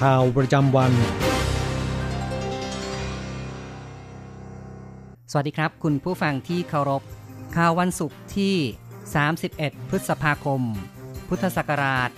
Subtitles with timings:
[0.00, 0.92] ข่าวประจำวัน
[5.30, 7.02] สวัสดีครับ คุณผู้ฟังที่เคารพ
[7.56, 8.54] ข่าววันศุกร์ที่
[9.22, 10.62] 31 พฤษภาคม
[11.28, 12.10] พุทธศักราช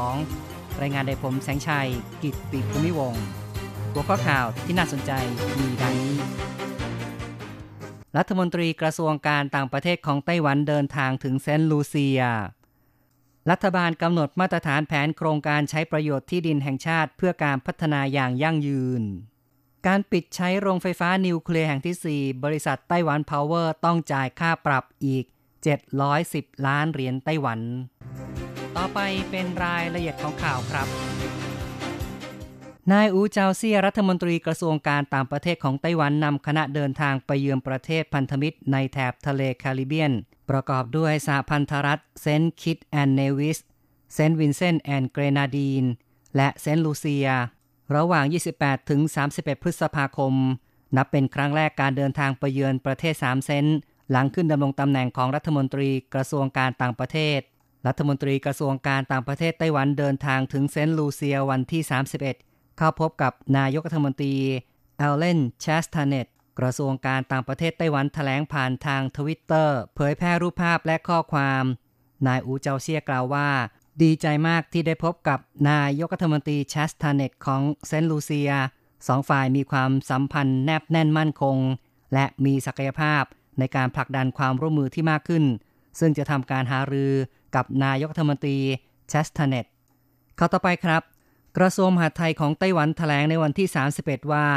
[0.00, 1.88] 2562 รายงานโดยผมแสงชัย
[2.22, 3.14] กิตติภูมิวง
[3.92, 5.12] หัวข้อข่าวที่น่าสนใจ
[5.58, 6.16] มีดังนี้
[8.16, 12.22] รัฐมนตรีกระทรวงการต่างประเทศของไต้หวันเดินทางถึงเซนต์ลูเซีย
[13.50, 19.02] รัฐบาลกำหนดมาตรฐานแผนโครงการใช้ประโยชน์ที่ดินแห่งชาติเพื่อการพัฒนาอย่างยั่งยืน
[19.86, 25.24] การปิดใช้โรงไฟฟ้านิวเคลียร์แห่งที่ 4 บริษัทไต้หวันพาวเวอร์ต้องจ่ายค่าปรับอีก
[25.90, 27.60] 710 ล้านเหรียญไต้หวัน
[28.76, 28.98] ต่อไป
[29.30, 30.88] เป็นรายละเอียดของข่าวครับ
[32.92, 40.12] นายอูเจาเซียรัฐมนตรีกระทรวงการต่างประเทศของไต้หวันนำคณะเดินทางไปเยือนประเทศพันธมิตรในแถบทะเลแคริบเบียน
[40.50, 43.58] ประกอบด้วยสหพันธรัฐเซนต์คิตแอนด์เนวิส
[44.14, 45.84] เซนต์วินเซนต์แอนด์เกรนาดีน
[46.36, 47.28] และเซนต์ลูเซีย
[47.96, 48.24] ระหว่าง
[48.56, 49.00] 28 ถึง
[49.32, 50.34] 31 พฤษภาคม
[50.96, 53.76] นับเป็นครั้งแรกการเดินทางไปเยือนประเทศ 3 เซนต์
[54.10, 57.40] หลังขึ้นดำรงตำแหน่งของรัฐมนตรีกระทรวงการต่างประเทศ
[57.86, 62.49] รัฐมนตรีกระทรวงการต่างประเทศไต้หวันเดินทางถึงเซนต์ลูเซียวันที่ 31
[62.80, 64.34] เข้าพบกับนายกรัฐมนตรี
[64.98, 66.26] อัลเลนแชสตาเนต
[66.58, 71.64] กระทรวงการต่างประเทศไต้หวันแถลงผ่านทางทวิตเตอร์เผยแพร่รูปภาพและข้อความ
[72.26, 73.48] นายอูเจาเซียกล่าวว่า
[74.02, 75.38] ดีใจมากที่ได้พบกับ
[75.70, 78.52] นายกรัฐมนตรีแชสตาเนตของเซนต์ลูเซีย
[79.08, 81.56] สองฝ่ายมีความสัมพันธ์แนบแน่นมั่นคง
[82.14, 83.22] และมีศักยภาพ
[83.58, 85.44] ในการผลักดันความร่วมมือที่มากขึ้น
[85.98, 87.12] ซึ่งจะทำการหารือ
[87.54, 88.58] กับนายกรัฐมนตรี
[89.08, 89.66] แชสตาเนต
[90.36, 91.02] เข้าต่อไปครับ
[91.56, 93.68] กระทรวงมหาดไทยของไต้หวันแถลงในวันที่
[94.00, 94.48] 31 ว่า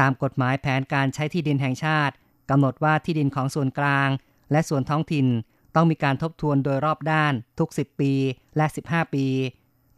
[0.00, 2.14] ตามกฎหมายแผนการใช้ที่ดินแห่งชาติ
[2.50, 4.08] กำหนดว่าที่ดินของส่วนกลาง
[4.52, 5.26] และส่วนท้องถิ่น
[5.74, 8.12] ต้องมีการทบทวนโดยรอบด้านทุก 10 ปี
[8.56, 9.26] และ 15 ปี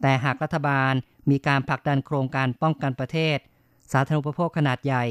[0.01, 0.93] แต่หากรัฐบาล
[1.29, 3.37] มีการผลักดันโครงการป้องกันประเทศ
[3.91, 5.05] สาธารณูปโภคขนาดใหญ่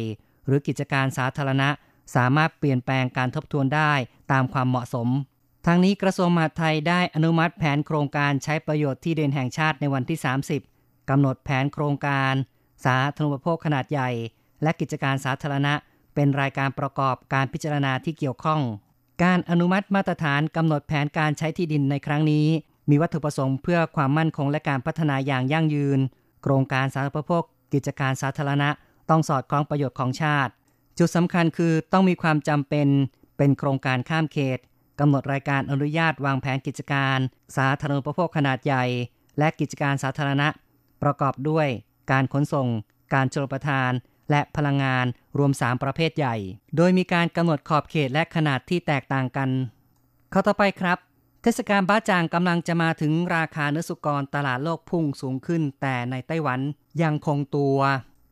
[0.47, 1.69] หรือกิจการสาธารณะ
[2.15, 3.93] สามารถเปลี่ยนแปลงการทบทวนได้
[4.33, 5.09] ตามความเหมาะสม
[5.67, 10.72] ทางนี้กระทรวงมหาดไทยได้อนุมัติแผนโครงการใช้ประโยชน์ที่ดินแห่งชาติในวันที่ 30
[11.11, 12.35] กำหนดแผนโครงการ
[12.85, 14.11] สาธารณูปโภคขนาดใหญ่
[14.63, 15.75] และกิจการสาธารณะ
[16.15, 18.61] เป็นรายการประกอบการพิจารณาที่เกี่ยวข้อง
[19.23, 22.47] การอนุมัติมาตรฐานกำหนดแผนการใช้ที่ดินในครั้งนี้
[22.91, 26.01] มีวัตถุประสงค์เพื่อความมั่นคงและการพัฒนาอย่างยั่งยืน
[26.43, 27.43] โครงการสาธารณูปโภค
[27.73, 28.69] กิจการสาธารณะ
[29.11, 30.53] ต้องสอดคล้องประโยชน์ของชาติ
[30.99, 32.89] จุดสำคัญคือต้องมีความจำเป็น
[33.37, 34.59] เป็นโครงการข้ามเขต
[35.01, 37.19] กำหนดรายการอนุญาตวางแผนกิจการ
[37.57, 38.85] สาธารณูปโภคขนาดใหญ่
[39.39, 40.49] และกิจการสาธารณะ
[41.03, 41.67] ประกอบด้วย
[42.11, 42.69] การขนส่ง
[43.15, 43.91] การชลประทาน
[44.31, 45.07] และพลังงาน
[45.39, 46.37] รวม 3 ประเภทใหญ่
[46.77, 49.51] โดยมีการกำหนดขอบเขตและขนาดที่แตกต่างกัน
[50.31, 50.99] เข้าต่อไปครับ
[51.43, 56.61] เทศกาลบ้าจางกำลังจะมาถึงราคาเนื้อสุกรตลาดโลกพุ่งสูงขึ้น แต่ในไต้หวัน
[57.03, 57.79] ยังคงตัว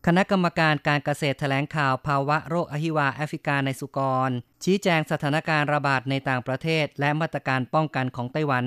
[0.06, 3.98] คณะกรรมการการเกษตรแถลงข่าวภาวะโรคอหิวาแอฟริกาในสุก
[4.28, 4.30] ร
[4.64, 8.64] ชี้แจงสถานการณ์ระบาดในต่างประเทศ และมาตรการป้องกันของไต้หวัน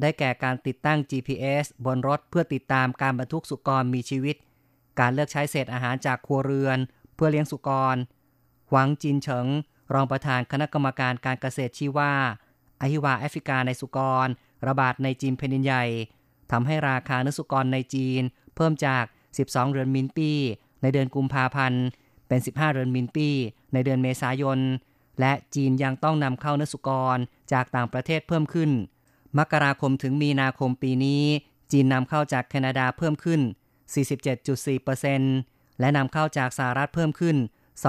[0.00, 4.36] ได้แก่การติดตั้ง GPS บนรถเพื่อติดตามการบรรทุกสุกรมีชีวิต
[5.00, 6.78] การเลือกใช้เศษอาหารจากครัวเรือน
[7.14, 7.96] เพื่อเลี้ยงสุกร
[8.70, 9.46] หวังจินเฉิง
[9.94, 12.12] รองประธานคณะกรรมการการเกษตรชี้ว่า
[12.80, 14.26] อหิวาแอฟริกาในสุกร
[14.68, 15.84] ระบาดในจีนแผ่นดินใหญ่
[16.50, 18.22] ทำให้ราคาเนื้อสุกรในจีน
[18.56, 19.04] เพิ่มจาก
[19.38, 20.30] 12 เหรียญมินปี
[20.82, 21.84] ในเดือนกุมภาพันธ์
[22.28, 23.28] เป็น 15 เหรียญมินปี
[23.72, 24.58] ในเดือนเมษายน
[25.20, 27.18] และจีนยังต้องนำเข้าเนื้อสุกร
[27.52, 28.70] จากต่างประเทศเพิ่มขึ้น
[29.38, 31.24] มกราคมถึงมีนาคมปีนี้
[31.72, 33.40] จีนนำเข้าจากแคนาดาเพิ่มขึ้น
[34.20, 37.36] 47.4%และนำเข้าจากสหรัฐเพิ่มขึ้น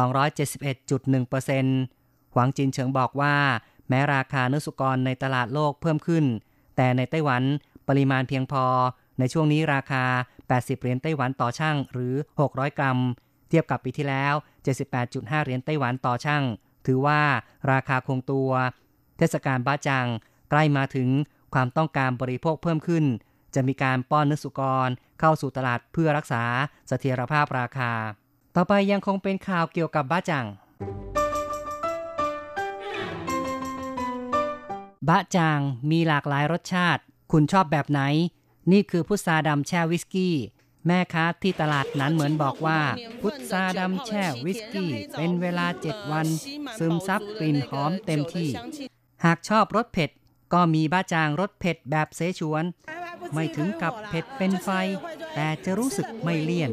[0.05, 3.35] 271.1%หวังจินเฉิงบอกว่า
[3.89, 6.25] แม้ราคาเนื้อสุกรในตลาดโลกเพิ่มขึ้น
[6.75, 7.43] แต่ในไต้หวัน
[7.87, 8.65] ปริมาณเพียงพอ
[9.19, 10.03] ในช่วงนี้ราคา
[10.43, 12.15] 80 เหรียญไต้หวันต่อช่างหรือ
[12.47, 12.97] 600 กรัม
[13.49, 14.33] เทียบกับปีที่แล้ว
[14.89, 16.43] 78.5 เหรียญไต้หวันต่อช่าง
[16.85, 17.21] ถือว่า
[17.71, 18.51] ราคาคงตัว
[19.17, 20.07] เทศกาลบ้าจัง
[20.55, 21.09] ใกล้มาถึง
[21.53, 23.05] ความต้องการบริโภคเพิ่มขึ้น
[23.55, 24.89] จะมีการป้อนเนื้อสุกร
[25.19, 26.43] เข้าสู่ตลาดเพื่อรักษา
[26.87, 27.91] เสถียรภาพราคา
[28.55, 30.45] ต่อไปยังคงเป็นข่าวเกี่ยวกับบ้าจัง
[35.07, 35.59] บ๊ะจ่าง
[35.91, 37.01] มีหลากหลายรสชาติ
[37.31, 38.01] คุณชอบแบบไหน
[38.71, 40.35] นี่คือพุทราดำแช่วิสกี้
[40.87, 42.79] แม่ค้าที่ตลาดหนานเหมินบอกว่า
[43.21, 46.27] พุทราดำแช่วิสกี้ เป็นเวลาเจ็ดวัน
[46.79, 48.49] ซึมซับกลิ่นหอมเต็มที่
[49.25, 50.09] หากชอบรสเผ็ด
[50.53, 52.63] ก็มีบ๊ะจ่างรสเผ็ดแบบเสฉวน
[53.33, 54.69] ไม่ถึงกับเผ็ดเป็นไฟ
[55.35, 56.71] แต่จะรู้สึกไม่เลี่ยน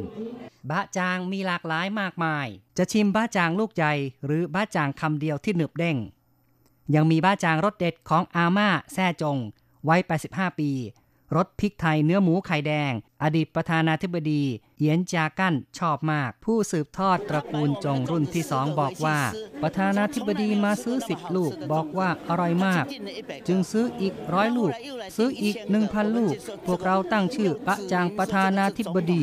[0.70, 2.46] บ๊ะจ่างมีหลากหลายมากมาย
[2.78, 3.94] จะชิมบ๊ะจ่างลูกใหญ่
[4.24, 5.96] หรือบ้าจางคำเดียวที่หนึบเด้ง
[6.94, 9.36] ยังมีบ้าจางรสเด็ดของอาม่าแซ่จง
[9.84, 9.96] ไว้
[10.28, 10.70] 85ปี
[11.36, 12.92] รสพริกไทยเนื้อหมูไข่แดง
[13.22, 14.42] อดีตประธานาธิบดี
[14.78, 19.18] เยียนจากั้นชอบมาก ผู้สืบทอดตระกูลจงรุ่นที่สองบอกว่า
[19.62, 22.84] ประธานาธิบดีมาซื้อสิบลูกบอกว่าอร่อยมาก
[23.48, 24.72] จึงซื้ออีกร้อยลูก
[25.16, 26.34] ซื้ออีกหนึ่งพันลูก
[26.66, 29.22] พวกเราตั้งชื่อปะจางประธานาธิบดี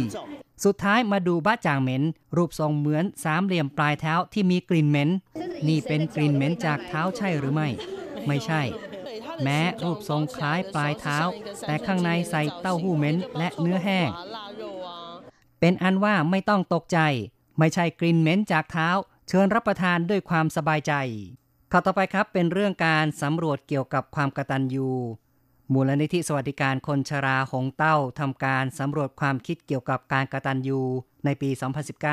[0.66, 2.04] สุดท้ายมาดูบ้าจางเหม็น
[2.36, 5.10] รูปทรงเหมือนสามเหลี่ยมปลายเท้าที่มีกลิ่นเหม็น
[5.68, 7.70] นี่เป็นกลิ่นเหม็นจากเท้าใช่หรือไม่
[8.28, 8.62] ไม่ใช่
[9.44, 11.18] แม้รูปทรงคล้ายปลายเท้า
[11.68, 14.10] แต่ข้างในใส่เต้าหู้เม็นและเนื้อแห้ง
[15.60, 17.00] เป็นอันว่าไม่ต้องตกใจ
[17.60, 18.90] ไม่ใช่กลิ่นเหม็นจากเท้า
[19.28, 20.94] เชิญรับประทานด้วยความสบายใจ
[21.72, 24.90] ข่าวต่อไปครับเป็นเรื่องการสำรวจเกี่ยวกับความกระตัญญู
[25.74, 30.82] มูลนิธิสวัสดิการคนชราหงเต้าทำการสำรวจความคิดเกี่ยวกับการกระตัญญู
[31.26, 31.50] ในปี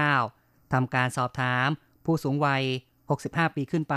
[0.05, 1.69] 2019 ทำการสอบถาม
[2.05, 2.63] ผู้สูงวัย
[3.11, 3.97] 65 ปีขึ้นไป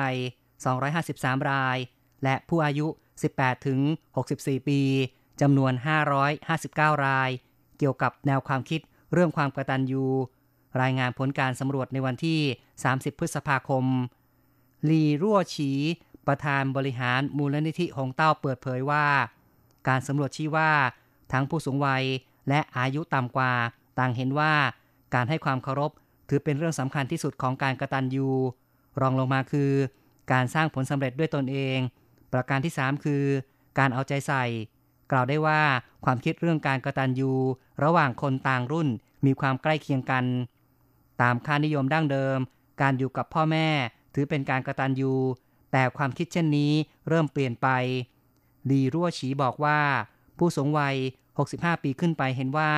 [0.75, 1.77] 253 ราย
[2.23, 2.87] และผู้อายุ
[3.25, 3.79] 18 ถึง
[4.23, 4.81] 64 ปี
[5.41, 5.73] จำนวน
[6.39, 7.29] 559 ราย
[7.77, 8.81] เกี่ยวกับแนวความคิด
[9.13, 10.05] เรื่องความกระตัญญู
[10.81, 12.39] รายงานผลการสำรวจในวันที่
[12.79, 13.85] 30 พฤษภาคม
[14.89, 15.71] ลีรั่วฉี
[16.27, 19.05] ประธานบริหารมูลนิธิหงเต้าเปิดเผยว่า
[19.87, 20.71] การสำรวจชี้ว่า
[21.31, 22.03] ทั้งผู้สูงวัย
[22.49, 23.53] และอายุต่ำกว่า
[23.99, 24.53] ต่างเห็นว่า
[25.13, 25.91] การให้ความเคารพ
[26.29, 28.29] ถือเป็นเรื่องสำคัญที่สุดของการกระตัญญู
[29.01, 29.71] รองลงมาคือ
[30.31, 31.77] การสร้างผลสำเร็จด้วยตนเอง
[32.33, 33.23] ประการที่ 3 คือ
[33.77, 34.45] การเอาใจใส่
[35.11, 35.61] กล่าวได้ว่า
[36.05, 37.33] ความคิดเรื่องการกระตัญญู
[37.83, 38.87] ระหว่างคนต่างรุ่น
[39.25, 40.25] มีความใกล้เคียงกัน
[41.21, 42.37] ตามค่านิยมดั้งเดิม
[42.81, 43.67] การอยู่กับพ่อแม่
[44.13, 45.13] ถือเป็นการกระตัญญู
[45.71, 46.71] แต่ความคิดเช่นนี้
[47.07, 47.67] เริ่มเปลี่ยนไป
[48.69, 49.79] ลีรั่วฉีบอกว่า
[50.37, 50.95] ผู้สูงวัย
[51.39, 52.71] 65 ปีขึ้นไปเห็นว่า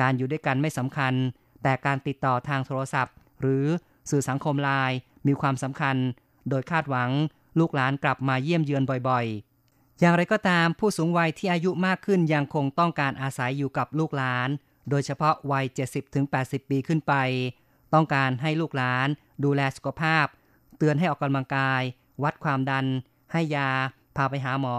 [0.00, 1.14] การอยู่ด้วยกันไม่สำคัญ
[1.62, 3.64] แต่การติดต่อทางโทรศัพท์ หรือ
[4.10, 4.96] สื่อสังคมไลน์
[5.26, 5.96] มีความสำคัญ
[6.48, 7.10] โดยคาดหวัง
[7.58, 14.48] ลูกหลานกลับมาเยี่ยมเยือนบ่อยๆ อย่างไรก็ตามผู้สูงวัยที่อายุมากขึ้นยังคงต้องการอาศัยอยู่กับลูกหลาน
[14.90, 15.64] โดยเฉพาะวัย
[16.18, 17.14] 70-80 ปีขึ้นไป
[17.94, 19.08] ต้องการให้ลูกหลาน
[19.44, 20.26] ดูแลสุขภาพ
[20.78, 21.82] เตือนให้ออกกำลังกาย
[22.22, 22.86] วัดความดัน
[23.32, 23.70] ให้ยา
[24.16, 24.76] พาไปหาหมอ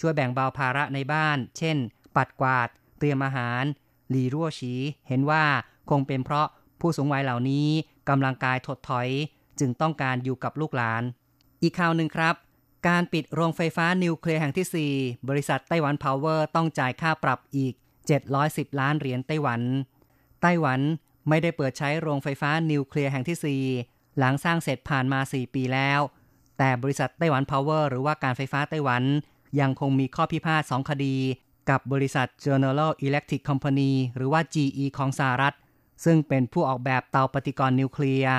[0.00, 1.76] ช่วยแบ่งเบาภาระในบ้าน เช่น
[2.16, 3.62] ปัดกวาด เตรียมอาหาร
[4.10, 4.74] หลีรั่วฉี
[5.08, 5.44] เห็นว่า
[5.90, 6.46] คงเป็นเพราะ
[6.80, 7.68] ผู้สูงวัยเหล่านี้
[8.08, 9.08] กำลังกายถดถอย
[9.60, 11.02] จึงต้องการอยู่กับลูกหลาน
[11.62, 12.34] อีกข่าวหนึ่งครับ
[12.88, 17.74] การปิดโรงไฟฟ้านิวเคลียร์แห่งที่ 4 บริษัทไต้หวันพาวเวอร์ต้องจ่ายค่าปรับอีก
[18.26, 19.60] 710 ล้านเหรียญไต้หวัน
[20.42, 20.80] ไต้หวัน
[21.28, 26.00] ไม่ได้เปิดใช้โรงไฟฟ้านิวเคลียร์แห่งที่ 4 หลังสร้างเสร็จผ่านมา 4 ปีแล้ว
[26.58, 29.02] แต่บริษัทไต้หวันพาวเวอร์หรือว่าการไฟฟ้าไต้หวัน
[29.60, 31.16] ยังคงมีข้อพิพาท2คดี
[31.70, 35.54] กับบริษัท General Electric Company หรือว่า GE ของสหรัฐ
[36.04, 38.36] ซึ่งเป็นผู้ออกแบบเตาปฏิกรณ์นิวเคลียร์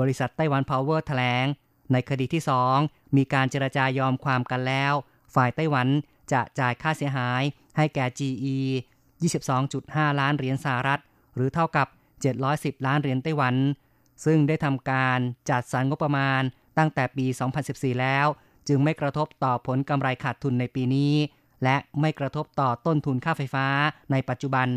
[0.00, 1.46] บริษัทไต้หวันพาวเวอร์แถลง
[1.92, 2.42] ในคดีที่
[2.78, 4.92] 2 มีการเจรจายอมความกันแล้ว
[5.34, 5.88] ฝ่ายไต้หวัน
[6.32, 7.42] จะจ่ายค่าเสียหาย
[7.76, 8.58] ให้แก่ GE
[9.32, 11.00] 22.5 ล้านเหรียญสหรัฐ
[11.34, 11.86] หรือเท่ากับ
[12.36, 13.54] 710 ล้านเหรียญไต้หวัน
[14.24, 15.18] ซึ่งได้ทำการ
[15.50, 16.42] จัดสรรงบประมาณ
[16.78, 17.26] ตั้งแต่ปี
[17.64, 18.26] 2014 แล้ว
[18.68, 21.14] จึงไม่กระทบต่อผลกำไรขาดทุนในปีนี้
[21.64, 23.66] และไม่กระทบต่อต้นทุนค่าไฟฟ้า
[24.12, 24.68] ในปัจจุบัน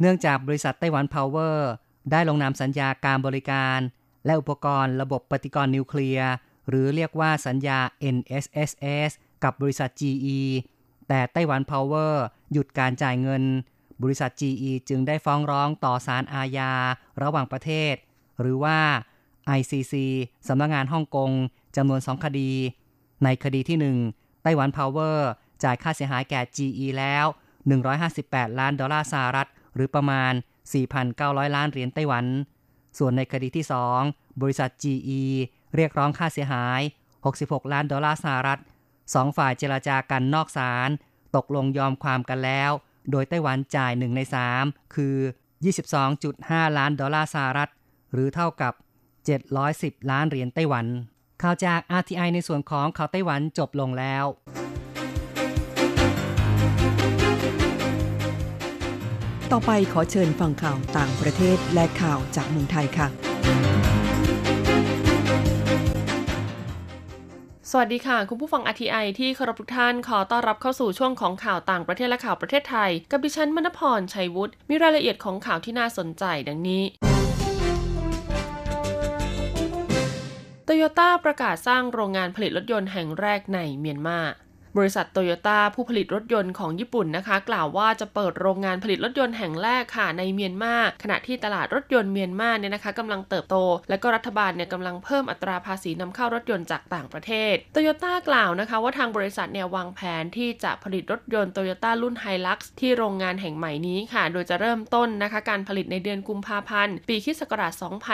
[0.00, 1.70] เนื่องจากบริษัทไต้หวันพาวเวอร์
[2.10, 3.78] ได้ลงนามสัญญาการบริการ
[4.26, 6.30] และอุปกรณ์ระบบปฏิกรณ์นิวเคลียร์
[6.68, 7.78] หรือเรียกว่าสัญญา
[8.16, 9.10] NSSS
[9.44, 10.40] กับบริษัท GE
[11.08, 13.42] แต่ไต้หวันพาวเวอร์หยุดการจ่ายเงิน
[14.02, 16.72] บริษัท GE จึงได้ฟ้องร้องต่อศาลอาญา
[17.22, 17.94] ระหว่างประเทศ
[18.40, 18.78] หรือว่า
[19.58, 19.94] ICC
[20.48, 21.30] สำนักงงานฮ่องกง
[21.76, 22.50] จำนวน2คดี
[23.24, 25.28] ในคดีที่ 1 ไต้หวันพาวเวอร์
[25.64, 27.24] จ่ายค่าเสียหายแก่ GE แล้ว
[27.92, 30.32] 158 ล้านดอลลาร์สหรัฐ หรือประมาณ
[30.94, 32.24] 4,900 ล้านเหรียญไต้หวัน
[32.98, 33.64] ส่วนในคดีที่
[34.02, 35.22] 2 บริษัท GE
[35.76, 36.80] เรียกร้องค่าเสียหาย
[37.26, 38.60] 66 ล้านดอลลาร์สหรัฐ
[39.14, 40.90] สองฝ่ายเจราจากันนอกศาล
[41.36, 42.70] ตกลงยอมความกันแล้ว
[43.10, 44.20] โดยไต้หวันจ่าย 1 ใน
[44.56, 45.16] 3 คือ
[45.96, 47.70] 22.5 ล้านดอลลาร์สหรัฐ
[48.12, 48.72] หรือเท่ากับ
[49.42, 50.86] 710 ล้านเหรียญไต้หวัน
[51.42, 54.24] ข่าวจาก RTI ในส่วนของข่าวไต้หวันจบลงแล้ว
[59.52, 63.08] ต่อไปขอเชิญฟังข่าวต่างประเทศและข่าวจากเมืองไทยค่ะ
[67.72, 76.82] สวัสดีค่ะ คุณผู้ฟังอทีไอที่เคารพทุกท่านขอต้อนรับเข้าสู่ช่วงของข่าวต่างประเทศและข่าวประเทศไทย กับดิฉันมณพรชัยวุฒิมีรายละเอียดของข่าวที่น่าสนใจดังนี้
[80.64, 84.20] โตโยต้าประกาศสร้างโรงงานผลิตรถยนต์แห่งแรกในเมียนมา
[84.78, 93.56] บริษัทโตโยต้าผู้ผลิตรถยนต์ของญี่ปุ่นนะคะ กล่าวว่าจะเปิดโรงงานผลิตรถยนต์แห่งแรกค่ะในเมียนมาขณะที่ตลาดรถยนต์เมียนมาเนี่ยนะคะกำลังเติบโต
[93.88, 107.42] และก็รัฐบาลเนี่ยกำลังเพิ่มอัตราภาษีนำเข้ารถยนต์จากต่างประเทศโตโยต้ากล่าวนะคะ ว่าทางบริษัทเนี่ยวางแผนที่จะผลิตรถยนต์โตโยต้ารุ่นไฮลักซ์ที่โรงงานแห่งใหม่นี้ค่ะ โดยจะเริ่มต้นนะคะ การผลิตในเดือนกุมภาพันธ์ ปีคศ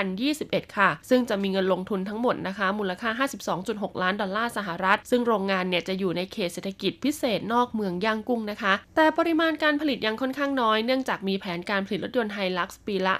[0.03, 3.11] 2021 ค่ะ ซึ่งจะมีเงินลงทุนทั้งหมดนะคะ มูลค่า
[3.57, 13.15] 52.6 ล้านดอลลาร์สหรัฐ ซึ่งโรงงานเนี่ยจะอยู่ในเขตเศรษฐกิจพิเศษนอกเมืองย่างกุ้งนะคะ แต่ปริมาณการผลิตยังค่อนข้างน้อย เนื่องจากมีแผนการผลิตรถยนต์ไฮลักซ์ปีละ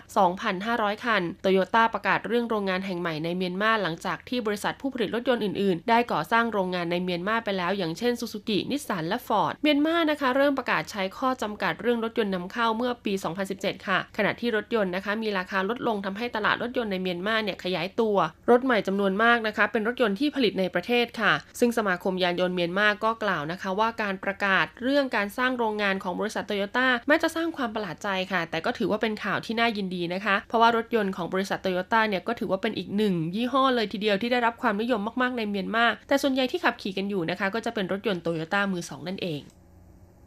[0.49, 13.13] 2,500 คัน โตโยต้าประกาศเรื่องโรงงานแห่งใหม่ในเมียนมาหลังจากที่บริษัทผู้ผลิตรถยนต์อื่นๆ ได้ก่อสร้างโรงงานในเมียนมาไปแล้ว อย่างเช่นซูซูกินิสสันและฟอร์ดเมียนมานะคะ เริ่มประกาศใช้ข้อจำกัดเรื่องรถยนต์นำเข้าเมื่อปี
[13.51, 18.17] 2017 ค่ะ ขณะที่รถยนต์นะคะมีราคาลดลงทำให้ตลาดรถยนต์ในเมียนมาเนี่ยขยายตัว
[18.51, 39.43] รถใหม่จำนวนมากนะคะเป็นรถยนต์ที่ผลิตในประเทศค่ะ ซึ่งสมาคมยานยนต์เมียนมาก็กล่าวนะคะว่าการประกาศเรื่องการสร้างโรงงานของบริษัทโตโยต้าแม้จะสร้างความประหลาดใจค่ะ แต่ก็ถือว่าเป็นข่าวที่น่ายินดีนะคะ เพราะว่ารถยนต์ของบริษัทโตโยต้าเนี่ยก็ถือว่าเป็นอีกหนึ่งยี่ห้อเลยทีเดียวที่ได้รับความนิยมมากๆในเมียนมาแต่ส่วนใหญ่ที่ขับขี่กันอยู่นะคะ ก็จะเป็นรถยนต์โตโยต้ามือสองนั่นเอง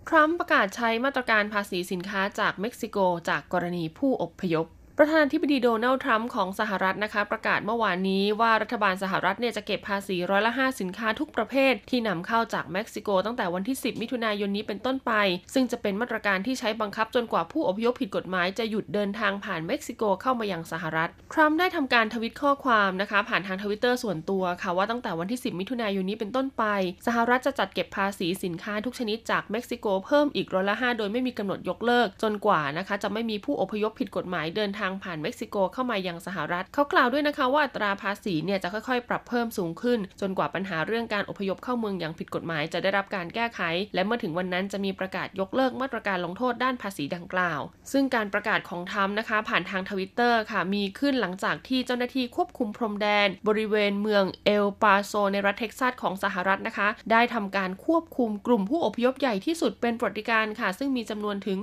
[0.07, 2.97] ทรัมป์ประกาศใช้มาตรการภาษีสินค้าจากเม็กซิโก
[3.29, 4.67] จากกรณีผู้อพยพ
[4.99, 15.11] ประธานาธิบดีโดนัลด์ทรัมป์ของสหรัฐนะคะประกาศเมื่อวานนี้ว่ารัฐบาลสหรัฐเนี่ยจะเก็บภาษีร้อยละ5สินค้าทุกประเภทที่นำเข้าจากเม็กซิโกตั้งแต่วันที่ 10 มิถุนายนนี้เป็นต้นไป
[15.53, 26.63] ซึ่งจะเป็นมาตรการที่ใช้บังคับจนกว่าผู้อพยพผิดกฎหมายจะหยุดเดินทางผ่านเม็กซิโกเข้ามายังสหรัฐ ทรัมป์ได้ทำการทวิตข้อความนะคะผ่านทางทวิตเตอร์ส่วนตัวค่ะว่าตั้งแต่วันที่ 10 มิถุนายนนี้เป็นต้นไป
[27.07, 43.61] สหรัฐจะจัดเก็บภาษีสินค้าทุกชนิดจากเม็กซิโกเพิ่มอีกร้อยละ5โดยไม่มีกำหนดยกเลิกจนกว่านะคะจะไม่มีผู้อพยพผิดกฎหมายเดินทางผ่านเม็กซิโกเข้ามายังสหรัฐ เขากล่าวด้วยนะคะว่าอัตราภาษีเนี่ยจะค่อยๆ ปรับเพิ่มสูงขึ้น จนกว่าปัญหาเรื่องการอพยพเข้าเมืองอย่างผิดกฎหมายจะได้รับการแก้ไข
[43.93, 61.57] และเมื่อถึงวันนั้นจะมีประกาศยกเลิกมาตรการลงโทษด้านภาษีดังกล่าว ซึ่งการประกาศของทรัมป์นะคะ ผ่านทางทวิตเตอร์ค่ะมีขึ้นหลังจากที่เจ้าหน้าที่ควบคุมพรมแดน บริเวณเมืองเอลปาโซในรัฐเท็กซัสของสหรัฐนะคะ ได้ทำการควบคุมกลุ่มผู้อพยพใหญ่ที่สุดเป็นประวัติการณ์ค่ะ ซึ่งมีจำนวนถึง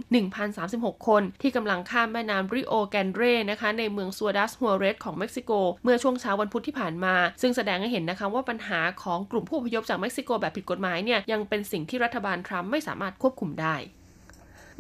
[0.51, 5.51] 1,036 คน ที่กำลังข้ามแม่น้ำริโอแกรนด์นะคะในเมืองซิวดัดฮัวเรซของเม็กซิโก
[5.85, 13.77] เมื่อช่วงเช้าวันพุธที่ผ่านมา ซึ่งแสดงให้เห็นนะคะว่าปัญหาของกลุ่มผู้อพยพจากเม็กซิโกแบบผิดกฎหมายเนี่ยยังเป็นสิ่งที่รัฐบาลทรัมป์ไม่สามารถควบคุมได้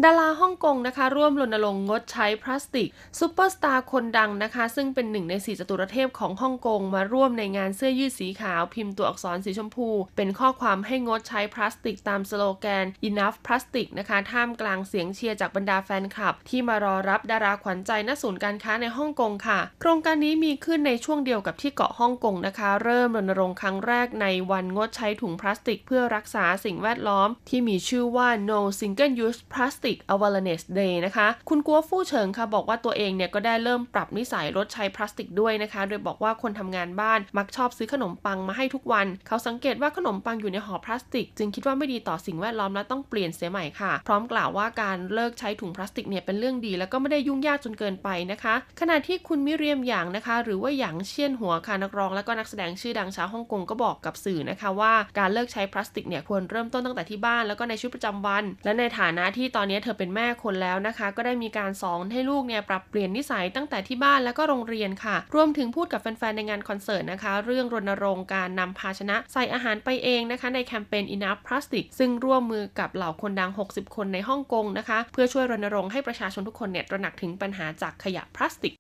[0.02, 29.40] ดาราฮ่องกงนะคะ ร่วมรณรงค์งดใช้พลาสติกซูเปอร์สตาร์คนดังนะคะ ซึ่งเป็นหนึ่งในสี่จตุรเทพของฮ่องกงมาร่วมในงานเสื้อยืดสีขาวพิมพ์ตัวอักษรสีชมพู เป็นข้อความให้งดใช้พลาสติกตามสโลแกน enough plastic นะคะท่ามกลางเสียงเชียร์จากบรรดาแฟนคลับ ที่มารอรับดาราขวัญใจณศูนย์การค้าในฮ่องกงค่ะ โครงการนี้มีขึ้นในช่วงเดียวกับที่เกาะฮ่องกงนะคะ เริ่มรณรงค์ครั้งแรกในวันงดใช้ถุงพลาสติก เพื่อรักษาสิ่งแวดล้อม ที่มีชื่อว่า no single use
[29.52, 29.82] plastic
[30.14, 70.49] awareness day นะคะ คุณกัวฟู่เฉิงค่ะบอกว่าตัวเองเนี่ยก็ได้เริ่มปรับนิสัยลดใช้พลาสติกด้วยนะคะ โดยบอกว่าคนทำงานบ้านมักชอบซื้อขนมปังมาให้ทุกวัน เขาสังเกตว่าขนมปังอยู่ในห่อพลาสติก จึงคิดว่าไม่ดีต่อสิ่งแวดล้อมและต้องเปลี่ยนเสียใหม่ค่ะ พร้อมกล่าวว่าการเลิกใช้ถุงพลาสติกเนี่ยเป็นเรื่องดี แล้วก็ไม่ได้ยุ่งยากจนเกินไปนะคะ ขณะที่คุณมิเรียมหยางนะคะ หรือว่าหยางเชียนหัวค่ะนักร้องและก็นักแสดงชื่อดังชาวฮ่องกงก็บอกกับสื่อนะคะว่าการเลิกใช้พลาสติกเนี่ยควรเริ่มต้นตั้งแต่ที่บ้านแล้วก็ในชีวิตประจำวัน และในฐานะที่ตอนนี้เธอเป็นแม่คนแล้วนะคะ ก็ได้มีการสอนให้ลูกเนี่ยปรับเปลี่ยนนิสัยตั้งแต่ที่บ้านแล้วก็โรงเรียนค่ะ รวมถึงพูดกับแฟนๆในงานคอนเสิร์ตนะคะ เรื่องรณรงค์การนำภาชนะใส่อาหารไปเองนะคะ
[70.54, 78.73] ในแคมเปญ Enough Plastic ซึ่งร่วมมือกับเหล่าคนดัง 60 คนในฮ่องกงนะคะ เพื่อช่วยรณรงค์ให้ประชาชนทุกคนเนี่ยตระหนักถึงปัญหาจากขยะพลาสติก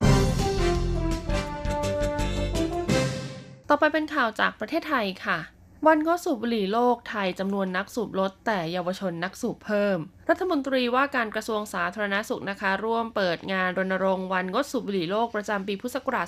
[3.68, 5.38] ต่อไปเป็นข่าวจากประเทศไทยค่ะ
[5.86, 9.98] วันก็สูบบุหรี่โลกไทยจำนวนนักสูบลดแต่เยาวชนนักสูบเพิ่ม
[10.30, 16.26] รัฐมนตรีว่าการกระทรวงสาธารณสุขนะคะ ร่วมเปิดงานรณรงค์วันงดสูบบุหรี่โลกประจำปีพุทธศักราช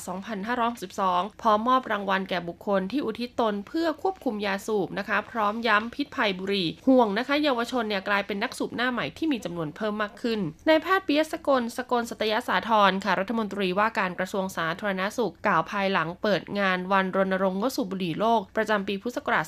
[0.70, 19.44] 2562 พร้อมมอบรางวัลแก่บุคคลที่อุทิศตนเพื่อควบคุมยาสูบนะคะ พร้อมย้ำพิษภัยบุหรี่ ห่วงนะคะ เยาวชนเนี่ยกลายเป็นนักสูบหน้าใหม่ที่มีจำนวนเพิ่มมากขึ้นนายแพทย์ปิยสกลสกลสตยสาธรค่ะ รัฐมนตรีว่าการกระทรวงสาธารณสุข กล่าวภายหลังเปิดงานวันรณรงค์งดสูบบุหรี่โลกประจำปีพุทธศักราช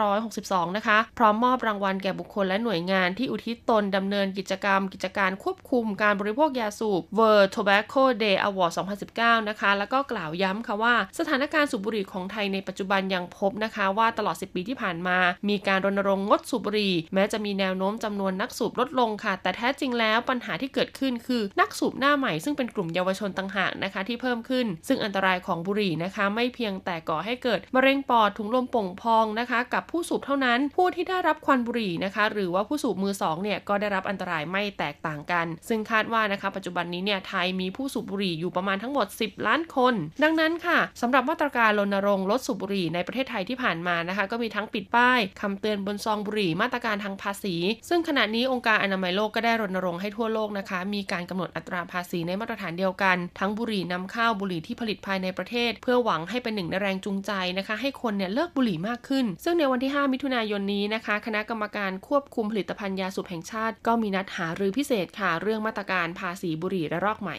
[0.00, 8.72] 2562 นะคะ พร้อมมอบรางวัลแก่บุคคลและหน่วยงานที่อุทิศตนดำเนินกิจกรรม กิจการควบคุมการบริโภคยาสูบ World Tobacco Day Award
[9.10, 15.18] 2019 นะคะ แล้วก็กล่าวย้ำค่ะว่า สถานการณ์สูบบุหรี่ของไทยในปัจจุบันยังพบนะคะ ว่าตลอด 10 ปีที่ผ่านมา
[15.48, 47.56] มีการรณรงค์งดสูบบุหรี่ แม้จะมีแนวโน้มจำนวนนักสูบลดลงค่ะ แต่แท้จริงแล้วปัญหาที่เกิดขึ้นคือนักสูบหน้าใหม่ซึ่งเป็นกลุ่มเยาวชนต่างหากนะคะที่เพิ่มขึ้น ซึ่งอันตรายของบุหรี่นะคะ ไม่เพียงแต่ก่อให้เกิดมะเร็งปอดถุงลมโป่งพองนะคะ กับผู้สูบเท่านั้น ผู้ที่ได้รับควันบุหรี่นะคะ หรือว่าผู้สูบมือสองเนี่ยก็ได้รับอันตรายไม่แตกต่างกัน ซึ่งคาดว่านะคะปัจจุบันนี้เนี่ยไทยมีผู้สูบบุหรี่อยู่ประมาณทั้งหมด 10 ล้านคน ดังนั้นค่ะสำหรับมาตรการรณรงค์ลดสูบบุหรี่ในประเทศไทยที่ผ่านมานะคะ ก็มีทั้งปิดป้ายคำเตือนบนซองบุหรี่มาตรการทางภาษี
[47.88, 67.38] ซึ่งขณะนี้องค์การอนามัยโลกก็ได้รณรงค์ให้ทั่วโลกนะคะ มีการกำหนดอัตราภาษีในมาตรฐานเดียวกัน ทั้งบุหรี่นำเข้าบุหรี่ที่ผลิตภายในประเทศ เพื่อหวังให้เป็นหนึ่งในแรงจูงใจนะคะ ให้คนเนี่ยเลิกบุหรี่มากขึ้น ซึ่งในวันที่ 5 มิถุนายนนี้นะคะ คณะกรรมการควบคุมผลิตภัณฑ์ยาสูบแห่งชาติก็มีนัดหารือพิเศษค่ะเรื่องมาตรการภาษีบุหรี่ระลอกใหม่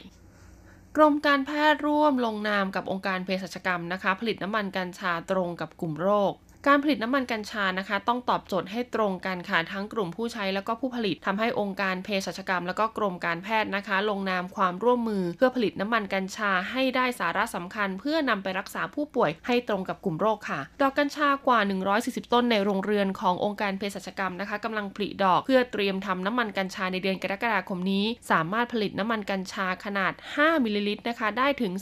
[0.95, 6.33] กรมการแพทย์ร่วมลงนามกับองค์การเภสัชกรรมนะคะ ผลิตน้ำมันกัญชาตรงกับกลุ่มโรค
[6.67, 21.59] การผลิตน้ำมันกัญชานะคะ ต้องตอบโจทย์ให้ตรงกันค่ะ ทั้งกลุ่มผู้ใช้แล้วก็ผู้ผลิตทำให้องค์การเภสัชกรรม แล้วก็กรมการแพทย์นะคะ ลงนามความร่วมมือ เพื่อผลิตน้ำมันกัญชาให้ได้สาระสำคัญ เพื่อนำไปรักษาผู้ป่วยให้ตรงกับกลุ่มโรคค่ะ ดอกกัญชากว่า
[21.97, 31.73] 140 ต้นในโรงเรือนขององค์การเภสัชกรรมนะคะกำลังผลิดอกเพื่อเตรียมทำน้ำมันกัญชาในเดือนกรกฎาคมนี้ สามารถผลิตน้ำมันกัญชาขนาด 5 มิลลิลิตรนะคะ ได้ถึง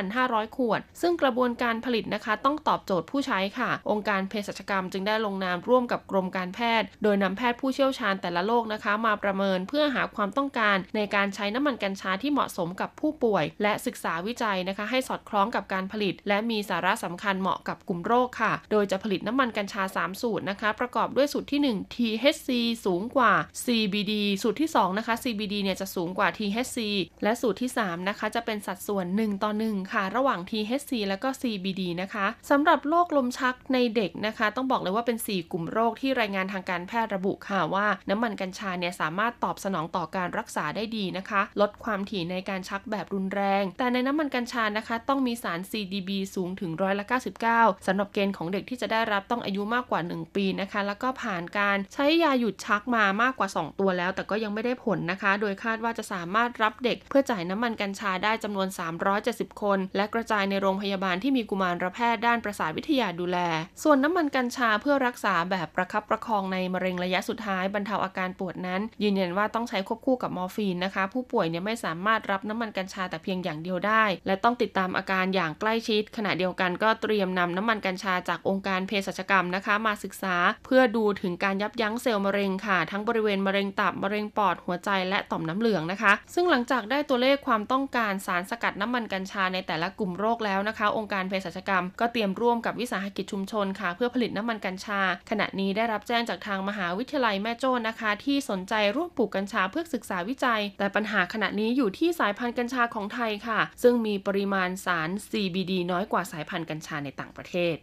[0.00, 21.60] 2,500 ขวด ซึ่งกระบวนการผลิตนะคะ ต้องตอบโจทย์ผู้ใช้ค่ะ องค์การเภสัชกรรม จึงได้ลงนามร่วมกับกรมการแพทย์ โดยนำแพทย์ผู้เชี่ยวชาญแต่ละโรคนะคะ มาประเมินเพื่อหาความต้องการในการใช้น้ำมันกัญชาที่เหมาะสมกับผู้ป่วย และศึกษาวิจัยนะคะ ให้สอดคล้องกับการผลิต และมีสาระสำคัญเหมาะกับกลุ่มโรคค่ะ โดยจะผลิตน้ำมันกัญชา 3 สูตรนะคะ ประกอบด้วยสูตรที่
[21.80, 22.48] 1 THC
[22.86, 23.32] สูงกว่า
[23.64, 26.78] CBD สูตรที่2นะคะ CBD เนี่ยจะสูงกว่า THC
[27.22, 43.64] และสูตรที่3นะคะจะเป็นสัดส่วน 1 ต่อ 1 ค่ะ ระหว่าง THC แล้วก็ CBD นะคะสำหรับโรคลมชักในเด็กนะคะ ต้องบอกเลยว่าเป็น 4 กลุ่มโรคที่รายงานทางการแพทย์ระบุค่ะว่า น้ำมันกัญชาเนี่ยสามารถตอบสนองต่อการรักษาได้ดีนะคะ ลดความถี่ในการชักแบบรุนแรง
[43.78, 47.04] แต่ในน้ำมันกัญชานะคะ ต้องมีสาร CDB สูงถึงร้อยละ
[47.50, 58.68] 99สำหรับเกณฑ์ของเด็กที่จะได้รับต้องอายุมากกว่า 1 ปีนะคะ แล้วก็ผ่านการใช้ยาหยุดชักมามากกว่า 2 ตัวแล้ว แต่ก็ยังไม่ได้ผลนะคะ โดยคาดว่าจะสามารถรับเด็กเพื่อจ่ายน้ำมันกัญชาได้จำนวน
[59.14, 63.38] 370 คน และกระจายในโรงพยาบาลที่มีกุมารแพทย์ด้านประสาทวิทยาดูแล
[63.82, 105.10] ส่วนน้ำมันกัญชาเพื่อรักษาแบบประคับประคองในมะเร็งระยะสุดท้ายบรรเทาอาการปวดนั้น ยืนยันว่าต้องใช้ควบคู่กับมอร์ฟีนนะคะ ผู้ป่วยเนี่ยไม่สามารถรับน้ำมันกัญชาแต่เพียงอย่างเดียวได้ และต้องติดตามอาการอย่างใกล้ชิด ขณะเดียวกันก็เตรียมนำน้ำมันกัญชาจากองค์การเภสัชกรรมนะคะ มาศึกษา เพื่อดูถึงการยับยั้งเซลล์มะเร็งค่ะ ทั้งบริเวณมะเร็งตับมะเร็งปอดหัวใจและต่อมน้ำเหลืองนะคะ ซึ่งหลังจากได้ตัวเลขความต้องการสารสกัดน้ำมันกัญชาในแต่ละกลุ่มโรคแล้วนะคะ องค์การเภสัชกรรม ก็เตรียมร่วมกับวิสาหกิจชุมชนค่ะเพื่อผลิตน้ำมันกัญชา ขณะนี้ได้รับแจ้งจากทางมหาวิทยาลัยแม่โจ้นะคะ ที่สนใจร่วมปลูกกัญชาเพื่อศึกษาวิจัย แต่ปัญหาขณะนี้อยู่ที่สายพันธุ์กัญชาของไทยค่ะ ซึ่งมีปริมาณสาร
[105.30, 107.76] CBD น้อยกว่าสายพันธุ์กัญชาในต่างประเทศ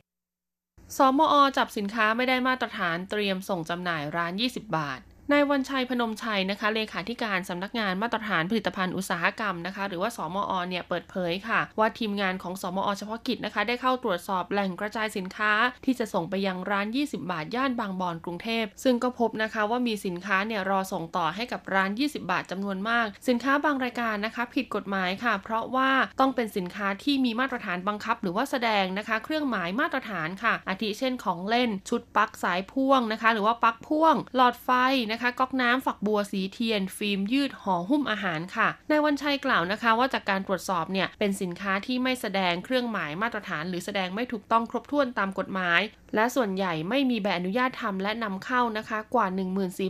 [0.97, 15.51] สมอจับสินค้าไม่ได้มาตรฐานเตรียมส่งจำหน่ายร้าน 20 บาท นายวันชัยพนมชัยนะคะเลขาธิการสำนักงานมาตรฐานผลิตภัณฑ์อุตสาหกรรมนะคะ หรือว่าสมอเนี่ยเปิดเผยค่ะ ว่าทีมงานของสมอเฉพาะกิจนะคะ ได้เข้าตรวจสอบแหล่งกระจายสินค้า
[15.85, 34.71] ที่จะส่งไปยังร้าน 20 บาทย่านบางบอนกรุงเทพ ซึ่งก็พบนะคะว่ามีสินค้าเนี่ยรอส่งต่อให้กับร้าน 20 บาทจำนวนมาก สินค้าบางรายการนะคะ ผิดกฎหมายค่ะ เพราะว่าต้องเป็นสินค้าที่มีมาตรฐานบังคับ หรือว่าแสดงนะคะ เครื่องหมายมาตรฐานค่ะ อาทิเช่นของเล่น ชุดปลั๊กสายพ่วงนะคะ หรือว่าปลั๊กพ่วง หลอดไฟ
[35.11, 45.81] นะคะก๊อกน้ำฝักบัวสีเทียน ฟิล์มยืดห่อหุ้มอาหารค่ะนายวันชัยกล่าวนะคะ ว่าจากการตรวจสอบเนี่ยเป็นสินค้าที่ไม่แสดงเครื่องหมายมาตรฐาน หรือแสดงไม่ถูกต้องครบถ้วนตามกฎหมาย
[46.15, 49.27] และส่วนใหญ่ไม่มีใบอนุญาตทำและนำเข้านะคะกว่า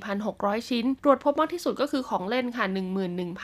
[0.04, 2.66] 14,600 ชิ้น ตรวจพบมากที่สุดก็คือของเล่นค่ะ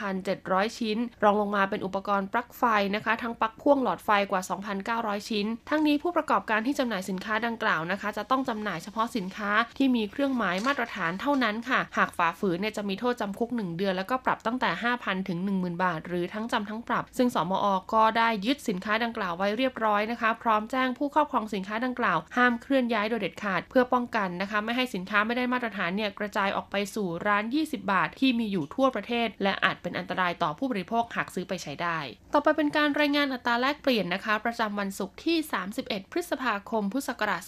[0.00, 2.62] 11,700 ชิ้น รองลงมาเป็นอุปกรณ์ปลั๊กไฟ
[2.94, 4.42] นะคะ ทั้งปลั๊กพ่วงหลอดไฟกว่า
[4.86, 23.60] 2,900 ชิ้น ทั้งนี้ผู้ประกอบการที่จำหน่ายสินค้าดังกล่าวนะคะ จะต้องจำหน่ายเฉพาะสินค้าที่มีเครื่องหมายมาตรฐานเท่านั้นค่ะ หากฝ่าฝืนเนี่ยจะมีโทษจำคุก 1 เดือน แล้วก็ปรับตั้งแต่ 5,000 ถึง 10,000 บาท หรือทั้งจำทั้งปรับ ซึ่งสมอก็ได้ยึดสินค้าดังกล่าวไว้เรียบร้อยนะคะ พร้อมแจ้งผู้ครอบครองสินค้าดังกล่าวห้ามเคลื่อนย้ายโดยเด็ดขาด
[23.70, 31.98] เพื่อป้องกันนะคะ ไม่ให้สินค้าไม่ได้มาตรฐานเนี่ยกระจายออกไปสู่ร้าน 20 บาทที่มีอยู่ทั่วประเทศ และอาจเป็นอันตรายต่อผู้บริโภคหากซื้อไปใช้ได้
[32.32, 35.38] ต่อไปเป็นการรายงานอัตราแลกเปลี่ยนนะคะ ประจำวันศุกร์ที่
[35.74, 37.42] 31 พฤษภาคม พุทธศักราช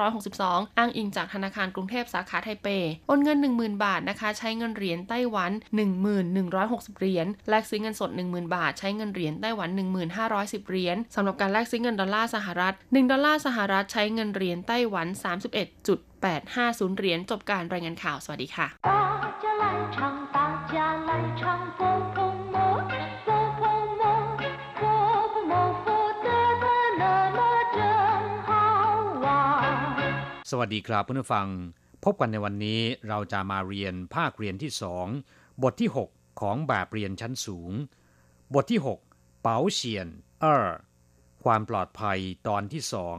[0.00, 2.68] 2562 อ้างอิงจากธนาคารกรุงเทพสาขาไทเป
[3.06, 5.52] โอนเงิน 10,000 บาทนะคะ ใช้เงินเหรียญไต้หวัน
[6.24, 9.68] 1160 เหรียญแลกซื้อเงินสด 10,000 บาท ใช้เงินเหรียญไต้หวัน
[10.14, 15.08] 1510 เหรียญสำหรับการแลกซื้อเงินดอลลาร์สหรัฐ 1 ดอลลาร์สหรัฐใช้เงินเหรียญรียญไต้หวัน
[15.82, 18.66] 31.850 เหรียญจบการรายงานข่าว สวัสดีค่ะ
[30.50, 31.48] สวัสดีครับเพื่อนผู้ฟัง
[32.04, 35.06] พบกันในวันนี้เราจะมาเรียนภาคเรียนที่สอง
[35.62, 37.72] บทที่ 6 ของแบบเรียนชั้นสูง
[38.54, 38.80] บทที่
[39.10, 40.06] 6 เป๋าเฉียน
[40.40, 40.68] เออ
[41.44, 43.18] ความปลอดภัยตอนที่สอง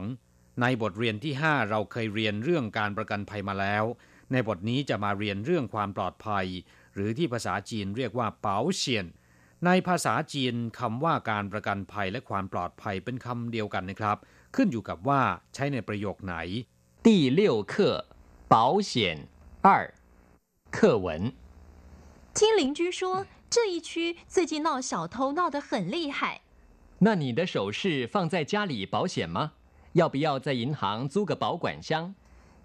[0.61, 3.83] ในบทเรียนที่ 5 เราเคยเรียนเรื่องการประกันภัยมาแล้ว
[4.31, 6.45] ในบทนี้จะมาเรียนเรื่องความปลอดภัย
[6.93, 9.05] หรือที่ภาษาจีนเรียกว่าเป๋าเฉียน
[9.65, 14.17] ในภาษาจีนคำว่าการประกันภัยและความปลอดภัยเป็นคำเดียวกันนะครับ
[14.55, 15.21] ขึ้นอยู่กับว่า
[15.53, 16.35] ใช้ในประโยคไหน
[17.05, 17.73] 第六课
[18.53, 18.55] 保
[18.89, 18.91] 险
[19.67, 19.69] 二
[20.75, 21.07] 课文
[22.37, 26.41] 听邻居说，这一区最近闹小偷闹得很厉害。
[26.99, 29.53] 那你的首饰放在家里保险吗？
[29.95, 32.13] 要不要在银行租个保管箱？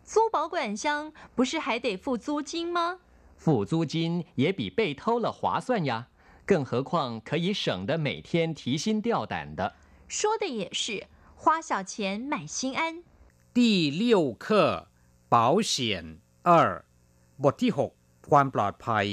[0.04, 3.00] 租保管箱不是还得付租金吗？
[3.36, 6.08] 付租金也比被偷了划算呀，
[6.44, 9.74] 更何况可以省得每天提心吊胆的。
[10.08, 13.02] 说的也是，花小钱买心安。
[13.52, 14.88] 第六课
[15.28, 16.84] 保险二
[17.42, 19.06] บทที่ 6 ความปลอดภัย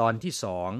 [0.00, 0.70] ตอนที่สอง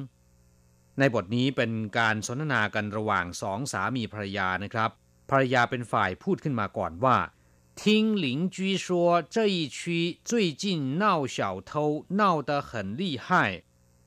[0.99, 4.91] ในบทนี้เป็นการสนทนากันระหว่างสองสามีภรรยานะครับ
[5.29, 7.19] ภรรยาเป็นฝ่ายพูดขึ้นมาก่อนว่า
[7.81, 7.83] 听
[8.25, 8.87] 邻居说
[9.35, 9.79] 这一区
[10.29, 10.31] 最
[10.63, 13.27] 近闹小偷闹得很厉害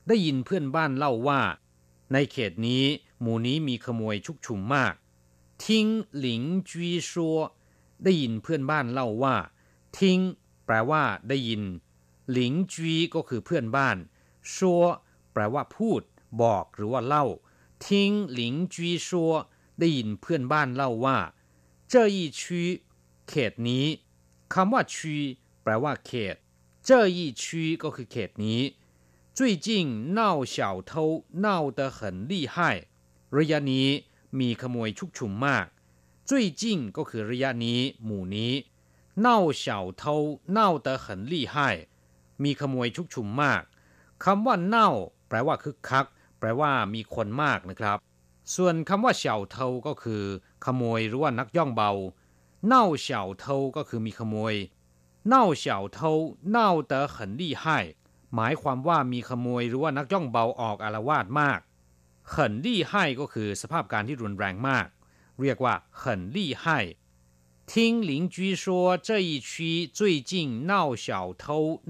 [0.08, 1.40] ได้ยินเพื่อนบ้านเล่าว่า
[2.12, 2.84] ในเขตนี้
[3.20, 4.94] หมู่นี้มีขโมยชุกชุมมาก
[5.62, 5.64] 听
[6.24, 6.26] 邻
[6.70, 6.70] 居
[7.10, 7.12] 说
[8.04, 9.36] ได้ยินเพื่อนบ้านเล่าว่า
[9.98, 10.20] ทิ้ง
[10.66, 11.62] แปลว่า ได้ยิน
[12.32, 13.96] หลิงจีก็คือเพื่อนบ้าน
[14.52, 14.82] ชัว
[15.32, 16.02] แปลว่า พูด
[16.42, 17.24] บอกหรือว่าเล่า
[17.86, 19.32] ทิ้งหลิงจีชัว
[19.78, 21.18] ได้ยินเพื่อนบ้านเล่าว่า
[21.88, 22.62] เจ้อีชี
[23.28, 23.86] เขตนี้
[24.52, 25.16] คำว่าชี
[25.62, 26.36] แปลว่า เขต
[26.84, 28.60] เจ้อีชีก็คือเขตนี้
[29.38, 29.68] 最近
[30.18, 30.20] 闹
[30.54, 30.56] 小
[30.90, 30.92] 偷
[31.44, 31.46] 闹
[31.78, 31.98] 得很
[32.30, 32.56] 厉害
[33.36, 33.88] ระยะนี้
[34.38, 35.66] มีขโมยชุกชุมมาก
[36.28, 36.62] 最近
[36.96, 38.52] ก็คือระยะนี้ หมู่นี้
[39.24, 39.26] 闹
[39.62, 39.64] 小
[40.00, 40.02] 偷
[40.56, 41.54] 闹得很厉害
[42.42, 43.62] มีขโมยชุกชุมมาก
[44.24, 44.90] คำว่าเน่า
[45.28, 46.06] แปลว่าคึกคัก
[46.38, 47.98] แปลว่ามีคนมากนะครับ
[48.54, 50.22] ส่วนคำว่าเฉาเทาก็คือ
[50.64, 51.92] ขโมยหรือว่านักย่องเบา
[52.66, 54.54] เน่าเฉาเทาก็คือมีขโมย
[55.28, 56.10] เน่าเฉาเทา
[56.50, 57.64] เน่า得很厉害
[58.34, 61.60] หมายความว่ามีขโมยหรือว่านักย่องเบาออกอารวาสมาก
[62.34, 64.86] 很厉害ก็คือสภาพการที่รุนแรงมาก
[65.40, 66.04] เรียกว่า很
[66.36, 66.64] 厉害
[67.70, 67.72] 听
[68.10, 68.64] 邻居说
[69.08, 69.50] 这一区
[69.98, 70.32] 最近
[70.70, 70.72] 闹
[71.04, 71.06] 小
[71.42, 71.44] 偷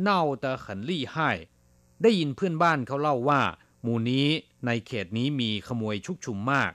[0.08, 0.10] 闹
[0.42, 1.14] 得很厉害
[2.02, 3.40] ได้ยินเพื่อนบ้านเขาเล่าว่า
[3.82, 4.28] หมู่นี้
[4.66, 6.72] ในเขตนี้มีขโมยชุกชุมมาก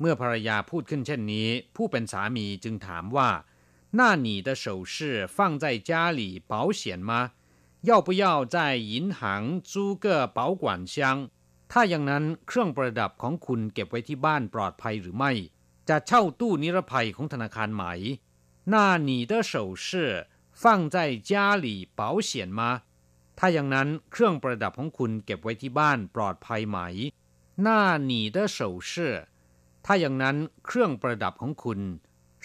[0.00, 3.30] เมื่อภรรยาพูดขึ้นเช่นนี้ ผู้เป็นสามีจึงถามว่า
[3.98, 4.94] 那你的首饰
[5.36, 7.10] 放在家里保险吗
[7.88, 9.20] 要不要在银行
[9.70, 10.64] 租个保管
[10.94, 10.96] 箱
[11.72, 15.32] ถ้าอย่างนั้นเครื่องประดับของคุณเก็บไว้ที่บ้านปลอดภัยหรือไม่
[15.88, 17.84] จะเช่าตู้นิรภัยของธนาคารไหม
[18.72, 18.74] 那
[19.08, 19.52] 你的首
[19.84, 19.86] 饰
[20.62, 20.64] 放
[20.94, 21.32] 在家
[21.64, 21.66] 里
[21.98, 22.60] 保险吗
[23.40, 26.78] ถ้าอย่างนั้นเครื่องประดับของคุณเก็บไว้ที่บ้านปลอดภัยไหม
[27.66, 27.68] 那
[28.10, 28.58] 你的首
[28.90, 28.92] 饰
[29.84, 31.80] ถ้าอย่างนั้นเครื่องประดับของคุณ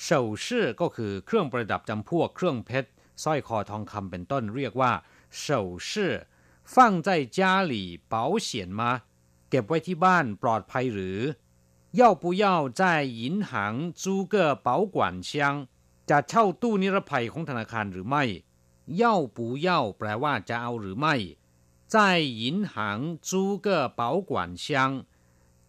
[0.08, 0.10] 首
[0.44, 0.46] 饰
[0.82, 2.90] ก็คือเครื่องประดับจำพวกเครื่องเพชร
[3.24, 4.92] สร้อยคอทองคำเป็นต้นเรียกว่า
[5.44, 5.46] 首
[5.90, 5.92] 饰
[6.74, 7.40] 放在家
[7.72, 7.74] 里
[8.12, 8.16] 保
[8.48, 8.82] 险吗
[9.50, 11.20] เก็บไว้ที่บ้านปลอดภัยหรือ
[12.00, 12.46] 要不要
[12.80, 13.52] 在银行
[14.02, 14.36] 租个
[14.68, 14.98] 保管
[15.30, 15.32] 箱
[16.10, 18.24] จะเช่าตู้นิรภัยของธนาคารหรือไม่
[19.02, 19.04] 要
[19.38, 21.16] 不要แปลว่าจะเอาหรือไม่
[21.94, 21.96] 在
[22.44, 22.44] 银
[22.74, 22.76] 行
[23.30, 23.68] 租个
[24.00, 24.32] 保管
[24.66, 24.66] 箱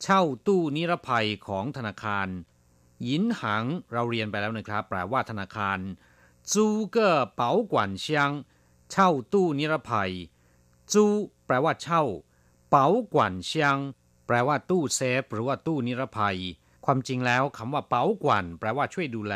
[0.02, 2.28] เช่าตู้นิรภัยของธนาคาร
[3.02, 5.78] หยินหังเราเรียนไปแล้วนะครับ แปลว่าธนาคาร
[6.52, 6.54] 租
[6.94, 6.96] 个
[7.40, 7.74] 保管
[8.04, 8.06] 箱
[8.90, 10.12] เช่าตู้นิรภัย
[10.92, 10.94] 租
[11.46, 12.02] แปลว่าเช่า
[12.74, 12.76] 保
[13.14, 13.16] 管
[13.50, 13.52] 箱
[14.26, 16.38] แปลว่าตู้เซฟ หรือว่าตู้นิรภัย
[16.84, 19.34] ความจริงแล้วคำว่าเป๋ากวนแปลว่าช่วยดูแล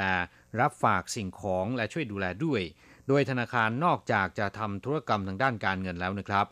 [0.61, 2.63] รับฝากสิ่งของและช่วยดูแลด้วย
[3.08, 6.46] โดยธนาคารนอกจากจะทำธุรกรรมทางด้านการเงินแล้วนะครับ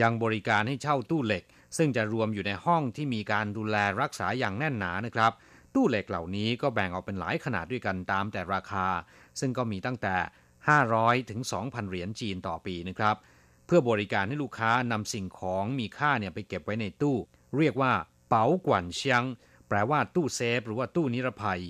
[0.00, 1.44] ยังบริการให้เช่าตู้เหล็ก
[1.76, 5.32] ซึ่งจะรวมอยู่ในห้องที่มีการดูแลรักษาอย่างแน่นหนานะครับ
[5.74, 8.86] ตู้เหล็กเหล่านี้ก็แบ่งออกเป็นหลายขนาดด้วยกันตามแต่ราคา
[9.40, 10.16] ซึ่งก็มีตั้งแต่
[10.72, 13.16] 500 ถึง 2,000 เหรียญจีนต่อปีนะครับ
[13.66, 17.16] เพื่อบริการให้ลูกค้านำสิ่งของมีค่าเนี่ยไปเก็บไว้ในตู้
[17.56, 17.92] เรียกว่า
[18.28, 19.22] เป๋ากวนเชียง
[19.68, 21.62] แปลว่าตู้เซฟ หรือว่าตู้นิรภัย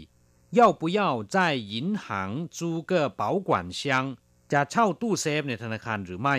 [0.56, 4.18] 要不要在银行租个保管箱
[4.52, 6.38] จะเช่าตู้เซฟในธนาคารหรือไม่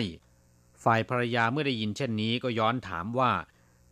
[0.83, 3.31] ฝ่ายภรรยาเมื่อได้ยินเช่นนี้ก็ย้อนถามว่า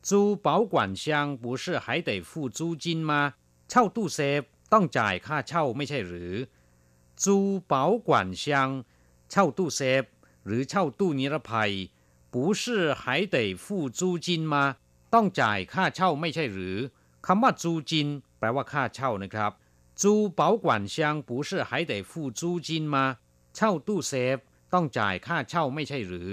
[0.07, 0.09] 租
[0.45, 3.11] 保管箱不是还得付租金吗
[3.69, 4.41] เช่าตู้เซฟ
[4.73, 6.33] ต้องจ่ายค่าเช่าไม่ใช่หรือ
[7.23, 7.25] 租
[7.71, 7.73] 保
[8.07, 8.09] 管
[8.41, 8.43] 箱
[9.31, 10.03] เช่าตู้เซฟ
[10.45, 11.71] หรือเช่าตู้นิรภัย
[12.33, 13.65] 不是还得付
[13.99, 14.55] 租金吗
[15.13, 16.77] ต้องจ่ายค่าเช่าไม่ใช่หรือ
[17.25, 17.91] คำว่า租金
[18.39, 19.51] แปลว่าค่าเช่านะครับ
[20.01, 23.17] 租保管箱不是还得付租金吗
[23.55, 24.37] เช่าตู้เซฟ
[24.73, 26.31] ต้องจ่ายค่าเช่าไม่ใช่หรือ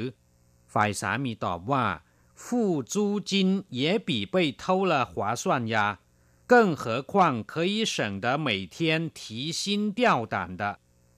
[0.73, 1.85] ฝ่ายสามีตอบว่า
[2.43, 5.77] 付租金也比被偷了划算呀
[6.47, 10.63] 更何况可以省得每天提心吊胆的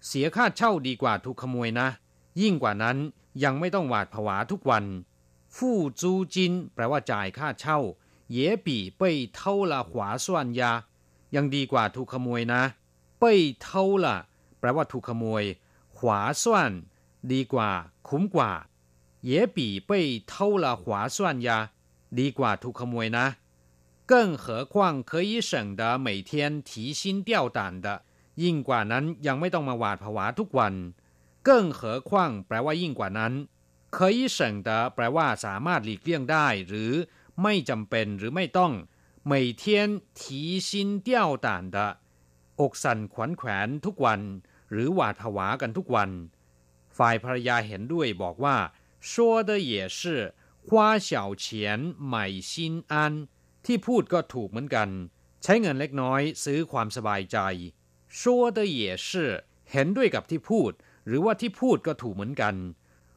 [0.06, 1.88] เสียค่าเช่าดีกว่าถูกขโมยนะ
[2.40, 2.96] ยิ่งกว่านั้น
[3.44, 4.84] ยังไม่ต้องหวาดผวาทุกวัน
[5.54, 5.56] 付
[6.00, 6.02] 租
[6.34, 6.36] 金
[6.74, 7.78] แปลว่าจ่ายค่าเช่า
[8.36, 8.68] 也比
[9.00, 9.02] 被
[9.36, 9.38] 偷
[9.70, 10.70] 了划算呀ยั
[11.42, 12.62] งดีกว่าถูกขโมยนะ
[13.22, 13.24] 被
[13.64, 13.66] 偷
[14.04, 14.06] 了
[14.58, 15.42] แปลว่าถูกขโมย
[15.96, 15.98] 划
[16.42, 16.44] 算
[17.32, 17.70] ดีกว่า
[18.08, 18.52] คุ้มกว่า
[19.30, 19.58] 也比
[19.88, 19.90] 被
[20.30, 20.32] 偷
[20.62, 20.84] 了划
[21.14, 21.50] 算呀
[22.18, 23.26] ดีกว่าถูกขโมยนะ
[24.10, 24.74] 更何况
[25.10, 26.30] 可以省得每天
[26.68, 27.86] 提心吊胆的
[28.42, 30.74] ยิ่งกว่านั้นยังไม่ต้องมาหวาดผวาทุกวัน
[31.46, 32.10] 更何况
[32.46, 33.32] แปลว่ายิ่งกว่านั้น
[33.96, 36.92] 可以省得แปลว่าสามารถหลีกเลี่ยงได้ หรือ
[37.42, 38.72] ไม่จำเป็นหรือไม่ต้อง
[39.30, 41.78] 每天提心吊胆的
[42.60, 44.20] อกสั่นขวัญแขวนทุกวัน
[44.70, 46.10] หรือหวาดผวากันทุกวัน
[46.96, 48.56] ฝ่ายภรรยาเห็นด้วยบอกว่า
[49.08, 49.10] 说
[49.48, 50.00] 的也是
[50.66, 50.68] 花
[51.08, 51.10] 小
[51.44, 51.46] 钱
[52.12, 52.14] 买
[52.50, 52.52] 心
[52.92, 52.94] 安
[53.66, 54.88] ที่พูดก็ถูกเหมือนกัน
[55.42, 57.38] ใช้เงินเล็กน้อยซื้อความสบายใจ
[58.18, 58.20] 说
[58.56, 59.10] 的也是
[59.72, 60.72] เห็นด้วยกับที่พูด
[61.06, 62.54] หรือว่าที่พูดก็ถูกเหมือนกัน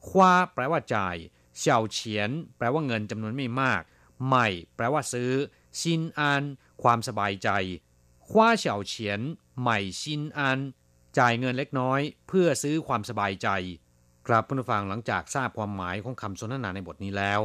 [0.07, 1.15] คว้าแปลว่าจ่าย
[1.57, 3.81] เฉาเฉียน แปลว่าเงินจำนวนไม่มาก
[4.25, 5.31] ใหม่ แปลว่าซื้อ
[5.82, 6.42] ซินอัน
[6.82, 7.48] ความสบายใจ
[8.28, 9.20] คว้าเฉาเฉียน
[9.60, 10.58] ใหม่ซินอัน
[11.18, 13.48] จ่ายเงินเล็กน้อย เพื่อซื้อความสบายใจ
[14.26, 17.40] ครับผู้ฟังหลังจากทราบความหมายของคำสนทนาในบทนี้แล้ว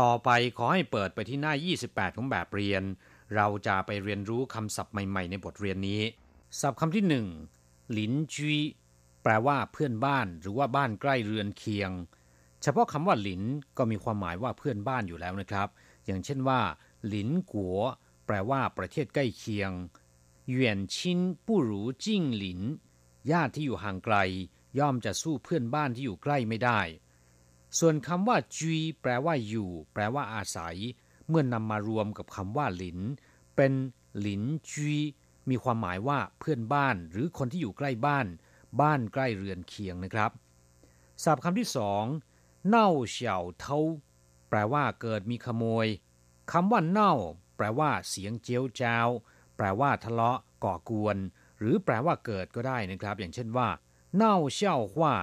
[0.00, 1.54] ต่อไปขอให้เปิดไปที่หน้า
[1.86, 2.82] 28 ของแบบเรียน
[3.36, 6.02] เราจะไปเรียนรู้คำศัพท์ใหม่ ๆ ในบทเรียนนี้
[6.60, 7.26] ศัพท์คำที่หนึ่ง
[7.92, 8.54] หลินจี
[9.22, 11.90] แปลว่าเพื่อนบ้าน หรือว่าบ้านใกล้เรือนเคียง
[12.62, 13.42] เฉพาะคำว่าหลิน
[13.78, 15.68] ก็มีความหมายว่าเพื่อนบ้านอยู่แล้วนะครับ
[16.06, 16.60] อย่างเช่นว่า
[17.06, 17.78] หลินกัว
[18.26, 19.72] แปลว่าประเทศใกล้เคียง
[20.48, 22.60] เหวียนชินปู้รู้จิ้งหลิน
[23.30, 24.16] ญาติที่อยู่ห่างไกล
[24.78, 26.80] ย่อมจะสู้เพื่อนบ้านที่อยู่ใกล้ไม่ได้
[27.78, 30.76] ส่วนคำว่าจีแปลว่าอยู่ แปลว่าอาศัย
[31.28, 32.98] เมื่อนำมารวมกับคำว่าหลิน
[33.56, 33.72] เป็น
[34.20, 34.94] หลินจี
[35.50, 38.26] มีความหมายว่าเพื่อนบ้าน หรือคนที่อยู่ใกล้บ้าน
[38.80, 40.30] บ้านใกล้เรือนเคียงนะครับ
[41.24, 42.04] ศัพท์คำที่สอง
[42.68, 43.78] เน่าเฉาเทา
[44.48, 45.86] แปลว่าเกิดมีขโมย
[46.50, 47.14] คำว่าเน่า
[47.56, 49.08] แปลว่า เสียงเจียวจ้าว
[49.56, 51.16] แปลว่าทะเลาะ ก่อกวน
[51.58, 53.68] หรือแปลว่าเกิดก็ได้นะครับ อย่างเช่นว่า
[54.16, 55.14] เน่าเช่าว่า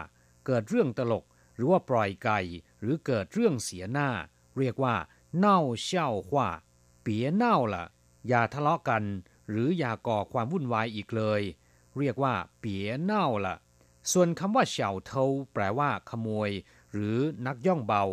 [0.46, 2.40] เกิดเรื่องตลก หรือว่าปล่อยไก่
[2.80, 4.10] หรือเกิดเรื่องเสียหน้า
[4.58, 4.96] เรียกว่า
[5.38, 6.50] เน่าเช่าว่า
[7.02, 7.86] เปียเน่าละ
[8.28, 9.04] อย่าทะเลาะกัน
[9.50, 11.42] หรืออย่าก่อความวุ่นวายอีกเลย
[11.98, 13.56] เรียกว่า เปียเน่าละ
[14.12, 16.50] ส่วนคำว่าเฉาเทาแปลว่า ขโมย
[16.92, 18.04] หรือนักย่องเบา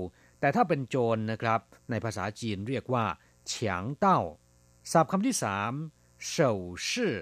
[0.40, 3.05] แต่ถ้าเป็นโจรนะครับ ในภาษาจีนเรียกว่า
[3.46, 4.20] เฉียงเต้า
[4.92, 5.72] ศัพท์คำที่สาม
[6.27, 6.53] เฉา
[6.88, 7.14] ชื่อ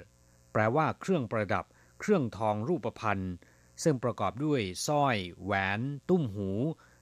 [0.53, 1.65] แปลว่าเครื่องประดับ
[2.01, 3.25] เครื่องทองรูปพรรณ
[3.83, 6.51] ซึ่งประกอบด้วยสร้อย แหวน ตุ้มหู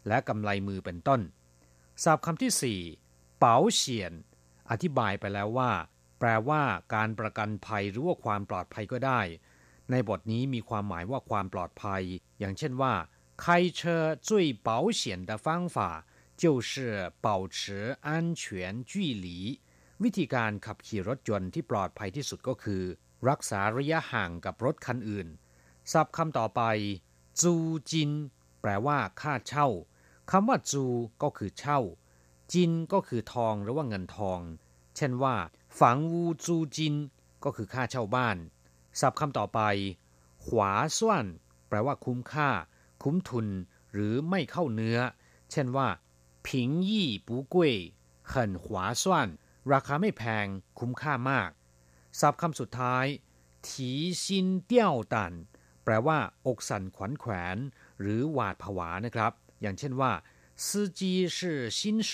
[0.08, 1.20] และกำไลมือเป็นต้น
[2.04, 2.80] ศัพท์คำที่สี่
[3.38, 4.12] เป๋าเฉียน
[4.70, 5.70] อธิบายไปแล้วว่า
[6.18, 6.62] แปลว่า
[6.94, 9.20] การประกันภัยหรือว่าความปลอดภัยก็ได้
[9.90, 12.02] ในบทนี้มีความหมายว่าความปลอดภัย
[12.38, 12.92] อย่างเช่นว่า
[13.43, 15.77] 开车最保险的方法
[16.41, 19.61] 就是保持安全距离
[20.03, 22.83] วิธีการขับขี่รถยนต์ที่ปลอดภัยที่สุดก็คือ
[23.29, 25.27] รักษาระยะห่างกับรถคันอื่น
[25.91, 26.61] ศัพท์คำต่อไป
[27.41, 27.53] จู
[27.89, 28.11] จิน
[28.61, 29.67] แปลว่า ค่าเช่า
[30.31, 30.85] คำว่าจู
[31.23, 31.79] ก็คือเช่า
[32.51, 34.39] จินก็คือทองหรือว่าเงินทอง
[34.95, 35.35] เช่นว่า
[35.79, 36.95] ฝังวูจูจิน
[37.43, 38.37] ก็คือค่าเช่าบ้าน
[38.99, 39.59] ศัพท์คำต่อไป
[40.45, 42.49] ขวาส่วน แ แปลว่าคุ้มค่า
[43.03, 43.47] คุ้มทุน
[43.93, 44.97] หรือไม่เข้าเนื้อ
[45.51, 45.87] เช่นว่า
[46.45, 46.47] 平
[46.89, 46.91] 易
[47.27, 47.55] 不贵
[48.31, 48.65] 很划
[49.01, 49.03] 算
[49.71, 50.45] ราคาไม่แพง
[50.79, 51.49] คุ้มค่ามาก
[52.19, 53.05] ศัพท์คำสุดท้าย
[53.67, 53.91] ที
[54.23, 55.33] ซินเตี้ยวตัน
[55.83, 57.57] แปลว่า อกสั่นขวัญแขวน
[58.01, 60.11] หรือหวาดผวานะครับ อย่างเช่นว่า
[60.65, 60.67] 司
[60.99, 61.01] 机
[61.35, 61.37] 是
[61.77, 62.11] 新手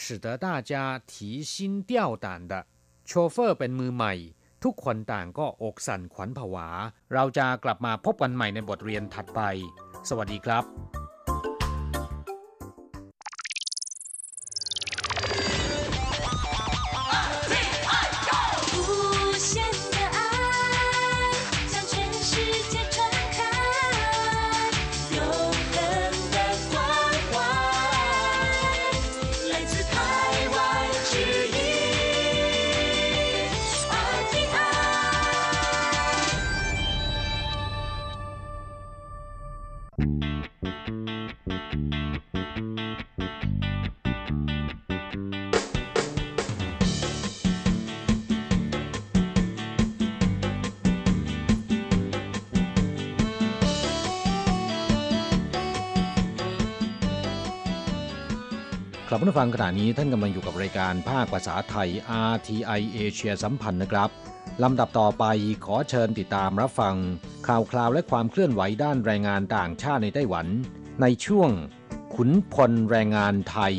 [0.00, 0.72] 使得大家
[1.10, 1.92] 提心吊
[2.24, 2.52] 胆的
[3.06, 4.14] โชเฟอร์เป็นมือใหม่
[4.64, 6.68] ทุกคนต่างก็อกสั่นขวัญผวา
[7.12, 9.40] เราจะกลับมาพบกันใหม่ในบทเรียนถัดไป
[10.09, 10.98] สวัสดีครับ
[59.18, 61.88] รับผู้ฟังขณะนี้ท่านกำลังอยู่กับรายการภาคภาษาไทย
[62.32, 64.10] RTI เอเชียสัมพันธ์นะครับ
[64.62, 65.24] ลำดับต่อไป
[65.64, 66.96] ขอเชิญติดตามรับฟัง
[67.46, 70.46] ข่าวคราวและความเคลื่อนไหวด้านแรงงานต่างชาติในไต้หวัน
[71.02, 71.50] ในช่วง
[72.14, 73.74] ขุนพลแรงงานไทย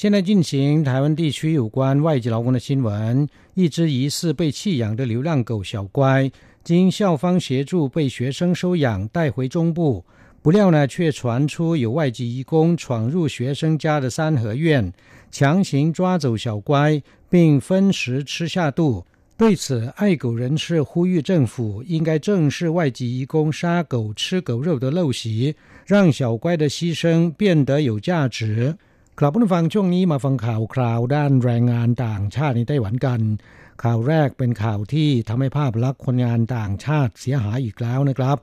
[0.00, 3.28] 现在进行台湾地区有关外籍劳工的新闻。
[3.54, 6.30] 一只疑似被弃养的流浪狗小乖，
[6.62, 10.04] 经校方协助被学生收养，带回中部。
[10.42, 14.92] 不料呢，却传出有外籍移工闯入学生家的三合院，
[15.30, 19.04] 强行抓走小乖，并分食吃下肚。
[19.36, 25.54] 对此，爱狗人士呼吁政府应该正视外籍移工杀狗、吃狗肉的陋习，
[25.86, 28.76] 让小乖的牺牲变得有价值。
[29.18, 33.20] ครับผู้ฟังช่วงนี้มาฟังข่าวคราวด้านแรงงานต่างชาติในไต้หวันกัน
[33.82, 38.38] ข่าวแรกเป็นข่าวที่ทำให้ภาพลักษณ์คนงานต่างชาติเสียหายอีกแล้วนะครับ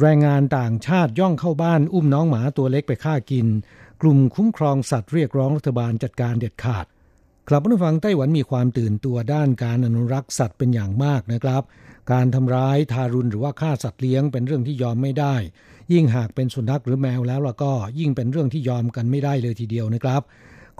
[0.00, 3.46] แรงงานต่างชาติย่องเข้าบ้านอุ้มน้องหมาตัวเล็กไปฆ่ากิน
[4.02, 6.86] กลุ่มคุ้มครองสัตว์เรียกร้องรัฐบาลจัดการเด็ดขาด
[7.48, 11.62] ครับผู้ฟังไต้หวันมีความตื่นตัวด้านการอนุรักษ์สัตว์เป็นอย่างมากนะครับ
[12.12, 15.34] การทำร้ายทารุณหรือว่าฆ่าสัตว์เลี้ยงเป็นเรื่องที่ยอมไม่ได้
[15.92, 20.22] ยิ่งหากเป็นสุนัขหรือแมวแล้วล่ะก็ยิ่งเป็นเรื่องที่ยอมกันไม่ได้เลยทีเดียวนะครับ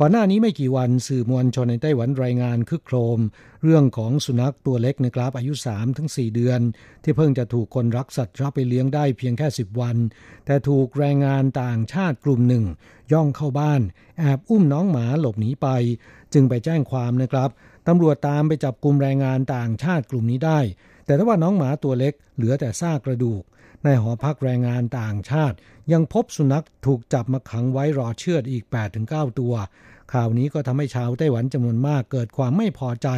[0.01, 3.21] ก่อนหน้านี้ไม่กี่วันสื่อมวลชนในไต้หวันรายงานคึกโครม
[3.65, 6.61] เรื่องของสุนัขตัวเล็กนะครับอายุ3ถึง4เดือน
[7.03, 9.97] ที่เพิ่งจะถูกคนรักสัตว์รับไปเลี้ยงได้เพียงแค่ 10 วัน
[10.47, 12.65] แต่ถูกแรงงานต่างชาติกลุ่มหนึ่ง
[13.13, 13.81] ย่องเข้าบ้าน
[14.19, 15.69] แอบอุ้มน้องหมาหลบหนีไป
[16.33, 17.51] จึงไปแจ้งความนะครับ
[17.89, 20.61] ตำรวจตามไปจับกลุ่มแรงงานต่างชาติกลุ่มนี้ได้
[21.07, 23.43] แต่ถ้าว่าน้องหมาตัวเล็กเหลือแต่ซากกระดูก
[23.85, 25.57] ในหอพักแรงงานต่างชาติ
[25.93, 28.65] ยังพบสุนัขถูกจับมาขังไว้รอเชือดอีก
[29.03, 29.55] 8-9 ตัว
[30.13, 33.09] ข่าวนี้ก็ทำให้ชาวไต้หวันจำนวนมากเกิดความไม่พอใจ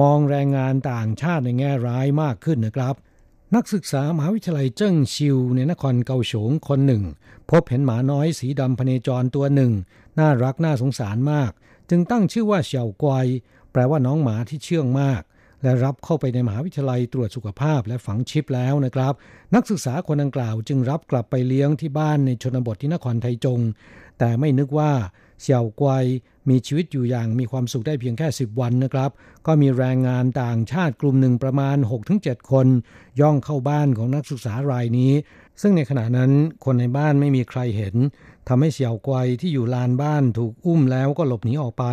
[0.00, 2.94] มองแรงงานต่างชาติในแง่ร้ายมากขึ้นนะครับ
[3.54, 7.04] นักศึกษามหาวิทยาลัยเจิ้งชิวในนครเกาฉงคนหนึ่ง
[7.50, 9.72] พบเห็นหมาน้อยสีดำพเนจรตัวหนึ่ง
[10.18, 11.50] น่ารักน่าสงสารมาก
[11.90, 13.26] จึงตั้งชื่อว่าเฉียวกวย
[13.72, 15.22] แปลว่าน้องหมาที่เชื่องมาก
[15.62, 19.12] และรับเข้าไปในมหาวิทยาลัยตรวจสุขภาพและฝังชิปแล้วนะครับ
[19.54, 23.60] นักศึกษาคนดังกล่าวจึงรับกลับไปเลี้ยงที่บ้านในชนบทที่นครไทจง
[24.18, 24.92] แต่ไม่นึกว่า
[25.40, 26.04] เสี่ยวกวย
[26.48, 29.10] มีชีวิตอยู่อย่างมีความสุขได้เพียงแค่ 10 วันนะครับ
[29.46, 31.76] ก็มีแรงงานต่างชาติกลุ่มหนึ่งประมาณ
[32.14, 32.66] 6-7 คน
[33.20, 35.12] ย่องเข้าบ้านของนักศึกษารายนี้
[35.60, 36.30] ซึ่งในขณะนั้น
[36.64, 37.94] คนในบ้านไม่มีใครเห็น
[38.48, 41.84] ทำให้เสี่ยวกวยที่อยู่ลานบ้านถูกอุ้มแล้วก็หลบหนีออกไป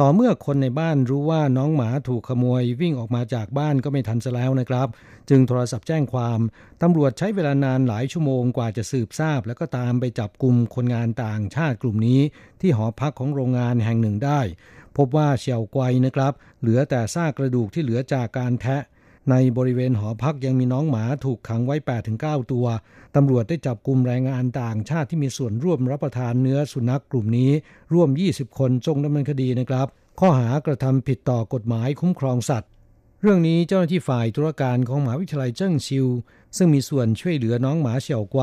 [0.00, 4.88] ต่อเมื่อคนในบ้านรู้ว่าน้องหมาถูกขโมยวิ่งออกมาจากบ้านก็ไม่ทันซะแล้วนะครับ
[5.30, 6.40] จึงโทรศัพท์แจ้งความ
[6.82, 12.20] ตำรวจใช้เวลานานหลายชั่วโมงกว่าจะสืบทราบ แล้วก็ตามไปจับกลุ่มคนงานต่างชาติกลุ่มนี้
[12.60, 14.40] ที่หอพักของโรงงานแห่งหนึ่งได้
[14.96, 18.82] พบว่าเฉียวไกวนะครับ เหลือแต่ซากกระดูกที่เหลือจากการแทะ
[19.30, 21.76] ในบริเวณหอพักยังมีน้องหมาถูกขังไว้
[22.14, 22.66] 8-9 ตัว
[23.16, 27.50] ตำรวจได้จับกลุ่มแรงงานต่างชาติที่มีส่วนร่วมรับประทานเนื้อสุนัขกลุ่มนี้
[27.94, 29.86] ร่วม 20 คนจงดำเนินคดีนะครับ
[30.20, 32.70] ข้อหากระทำผิดต่อกฎหมายคุ้มครองสัตว์
[33.20, 36.06] เรื่องนี้เจ้าหน้าที่ฝ่ายธุรการของมหาวิทยาลัยเจิ้งชิว
[36.56, 38.42] ซึ่งมีส่วนช่วยเหลือน้องหมาเฉียวไกว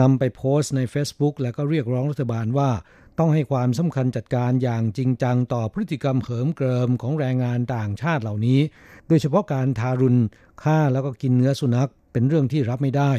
[0.00, 2.70] นำไปโพสต์ใน Facebook แล้วก็เรียกร้องรัฐบาลว่า
[3.18, 8.60] ต้องให้ความสำคัญจัดการอย่างจริงจังต่อพฤติกรรมเหิมเกริมของแรงงานต่างชาติเหล่านี้
[9.08, 10.20] โดยเฉพาะการทารุณ
[10.62, 13.12] ฆ่าแล้วก็กินเนื้อสุนัขเป็นเรื่องที่รับไม่ได้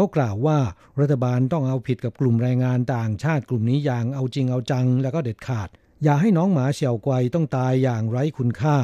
[0.00, 0.58] เขากล่าวว่า
[1.00, 5.68] รัฐบาลต้องเอาผิดกับกลุ่มแรงงานต่างชาติกลุ่มนี้อย่างเอาจริงเอาจังแล้วก็เด็ดขาด
[6.02, 8.76] อย่าให้น้องหมาเฉียวไกวต้องตายอย่างไร้คุณค่า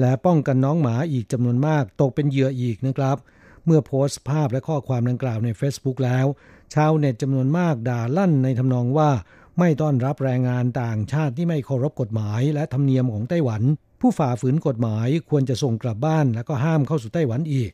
[0.00, 3.16] และป้องกันน้องหมาอีกจำนวนมากตกเป็นเหยื่ออีกนะครับ
[3.64, 6.26] เมื่อโพสต์ภาพและข้อความดังกล่าวใน Facebook แล้ว
[6.74, 9.10] ชาวเน็ตจำนวนมากด่าลั่นในทำนองว่า
[9.58, 13.62] ไม่ต้อนรับแรงงานต่างชาติที่ไม่เคารพกฎหมายและธรรมเนียมของไต้หวัน
[14.00, 17.72] ผู้ฝ่าฝืนกฎหมายควรจะส่งกลับบ้านและก็ห้ามเข้าสู่ไต้หวันอีก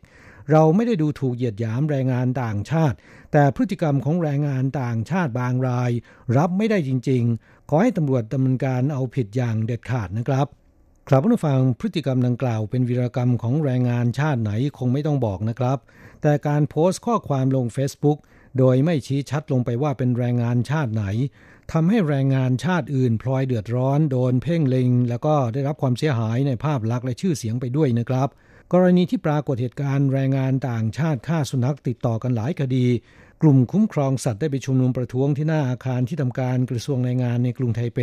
[0.50, 2.96] เราไม่ได้ดูถูกเหยียดหยามแรงงานต่างชาติ
[3.32, 5.90] แต่พฤติกรรมของแรงงานต่างชาติบางราย
[6.36, 10.46] รับไม่ได้จริง ๆ ขอให้ตำรวจดำเนินการเอาผิดอย่างเด็ดขาดนะครับ
[11.08, 15.78] ครับผู้ฟังพฤติกรรมดังกล่าวเป็นวีรกรรมของแรงงานชาติไหนคงไม่ต้องบอกนะครับ
[16.22, 18.18] แต่การโพสต์ข้อความลง Facebook
[18.58, 21.04] โดยไม่ชี้ชัดลงไปว่าเป็นแรงงานชาติไหน
[21.72, 28.28] ทำให้แรงงานชาติอื่นพลอยเดือดร้อน โดนเพ่งเล็ง แล้วก็ได้รับความเสียหายในภาพลักษณ์และชื่อเสียงไปด้วยนะครับ
[28.74, 32.86] กรณีที่ปรากฏเหตุการณ์แรงงานต่างชาติฆ่าสุนัขติดต่อกันหลายคดี
[33.42, 37.98] กลุ่มคุ้มครองสัตว์ได้ไปชุมนุมประท้วงที่หน้าอาคารที่ทำการกระทรวงแรงงานในกรุงไทเป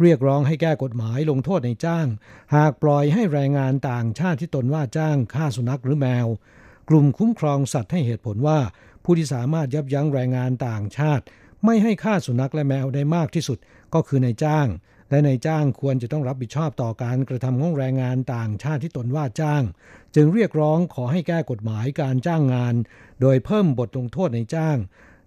[0.00, 2.06] เรียกร้องให้แก้กฎหมายลงโทษในจ้าง
[2.54, 6.26] หากปล่อยให้แรงงานต่างชาติที่ตนว่าจ้างฆ่าสุนัขหรือแมว
[6.88, 8.58] กลุ่มคุ้มครองสัตว์ให้เหตุผลว่า
[9.04, 11.24] ผู้ที่สามารถยับยั้งแรงงานต่างชาติ
[11.64, 13.58] ไม่ให้ฆ่าสุนัขและแมวได้มากที่สุด
[13.94, 14.66] ก็คือนายจ้าง
[15.14, 19.62] และนายจ้างควรจะต้องรับผิดชอบต่อการกระทำของแรงงานต่างชาติที่ตนว่าจ้าง
[20.14, 22.74] จึงเรียกร้องขอให้แก้กฎหมายการจ้างงาน
[23.20, 24.76] โดยเพิ่มบทลงโทษในจ้าง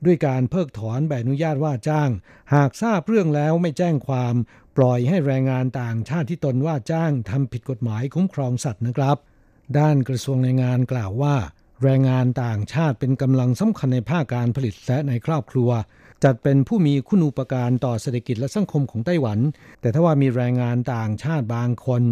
[0.06, 2.10] ด้วยการเพิกถอนใบอนุญาตว่าจ้าง
[2.54, 4.36] หากทราบเรื่องแล้วไม่แจ้งความ
[4.78, 9.18] ปล่อยให้แรงงานต่างชาติที่ตนว่าจ้างทำผิดกฎหมายคุ้มครองสัตว์นะครับ
[9.78, 11.36] ด้านกระทรวงแรงงานกล่าวว่า
[11.84, 15.70] แรงงานต่างชาติเป็นกำลังสำคัญในภาคการผลิตและในครอบครัว
[16.24, 19.40] จัดเป็นผู้มีคุณูปการต่อเศรษฐกิจและสังคมของไต้หวัน
[19.82, 22.04] แต่ถ้าว่ามีแรงงานต่างชาติบางคน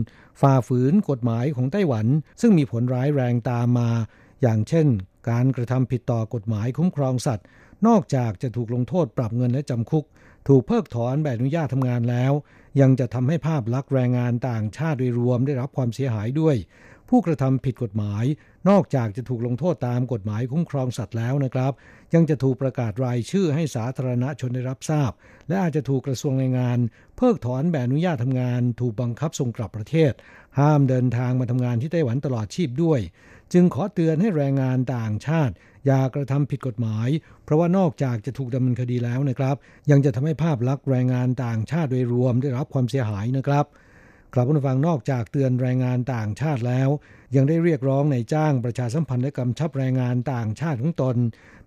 [0.41, 2.05] ฝ่าฝืนกฎหมายของไต้หวัน
[2.41, 3.89] ซึ่งมีผลร้ายแรงตามมา
[4.41, 4.87] อย่างเช่น
[5.29, 7.45] การกระทำผิดต่อกฎหมายคุ้มครองสัตว์
[7.87, 10.05] นอกจากจะถูกลงโทษปรับเงินและจำคุก
[10.47, 12.33] ถูกเพิกถอนใบอนุญาตทำงานแล้ว
[12.81, 16.55] ยังจะทำให้ภาพลักษณ์แรงงานต่างชาติโดยรวมได้รับความเสียหายด้วย
[17.09, 18.25] ผู้กระทำผิดกฎหมาย
[18.69, 21.71] นอกจากจะถูกลงโทษตามกฎหมายคุ้มครองสัตว์แล้วนะครับ
[22.13, 25.11] ยังจะถูกประกาศรายชื่อให้สาธารณชนได้รับทราบ
[25.47, 26.79] และอาจจะถูกกระทรวงแรงงาน
[27.17, 30.11] เพิกถอนใบอนุญาตทำงาน ถูกบังคับส่งกลับประเทศ
[30.59, 32.99] ห้ามเดินทางมาทำงานที่ไต้หวันตลอดชีพด้วย
[33.53, 35.53] จึงขอเตือนให้แรงงานต่างชาติ
[35.85, 37.09] อย่ากระทำผิดกฎหมาย
[37.43, 39.55] เพราะว่านอกจากจะถูกดำเนินคดีแล้วนะครับ
[39.91, 43.65] ยังจะทำให้ภาพลักษณ์แรงงานต่างชาติโดยรวมได้รับความเสียหายนะครับ
[44.37, 46.89] ครับผู้ฟังนอกจากเตือนแรงงานต่างชาติแล้ว
[47.35, 51.15] ยังได้เรียกร้องในจ้างประชาสัมพันธ์และกำชับแรงงานต่างชาติของตน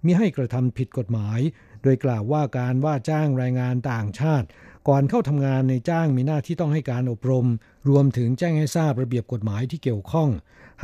[0.05, 1.41] มิให้กระทำผิดกฎหมาย
[1.83, 4.47] โดยกล่าวว่าการว่าจ้างแรงงานต่างชาติ
[4.89, 7.47] ก่อนเข้าทำงานในจ้างมีหน้าที่ต้องให้การอบรม
[7.89, 10.29] รวมถึงแจ้งให้ทราบระเบียบกฎหมายที่เกี่ยวข้อง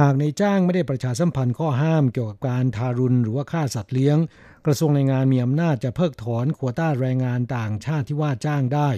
[0.01, 4.18] หากในจ้างไม่ได้ประชาสัมพันธ์ข้อห้ามเกี่ยวกับการทารุณหรือว่าฆ่าสัตว์เลี้ยง
[4.66, 8.91] กระทรวงแรงงานมีอำนาจจะเพิกถอนโควต้าแรงงานต่างชาติที่ว่าจ้างได้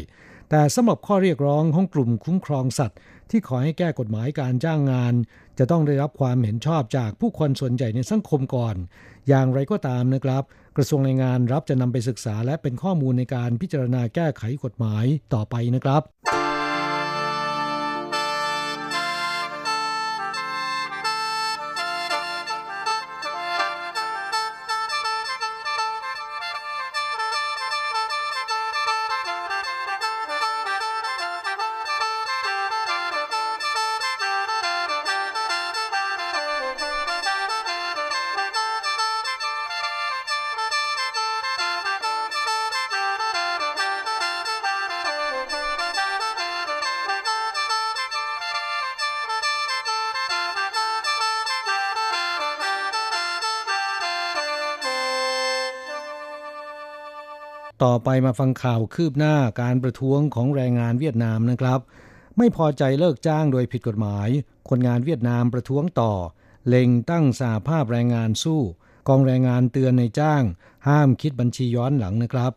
[0.50, 2.98] แต่สำหรับข้อเรียกร้องของกลุ่มคุ้มครองสัตว์
[3.30, 5.14] ที่ขอให้แก้กฎหมายการจ้างงาน
[5.58, 8.76] จะต้องได้รับความเห็นชอบจากผู้คนส่วนใหญ่ในสังคมก่อน
[9.28, 10.42] อย่างไรก็ตามนะครับ
[10.76, 16.02] กระทรวงแรงงานรับจะนำไปศึกษาและเป็นข้อมูลในการพิจารณาแก้ไขกฎหมายต่อไปนะครับ
[58.08, 61.80] ไปมาฟังข่าวคืบหน้าการประท้วงของแรงงานเวียดนามนะครับ
[62.38, 64.28] ไม่พอใจเลิกจ้างโดยผิดกฎหมาย
[64.68, 66.12] คนงานเวียดนามประท้วงต่อ
[66.68, 68.60] เล็งตั้งสาภาพแรงงานสู้
[69.08, 70.42] กองแรงงานเตือนในจ้าง
[70.88, 72.52] ห้ามคิดบัญชีย้อนหลังนะครับ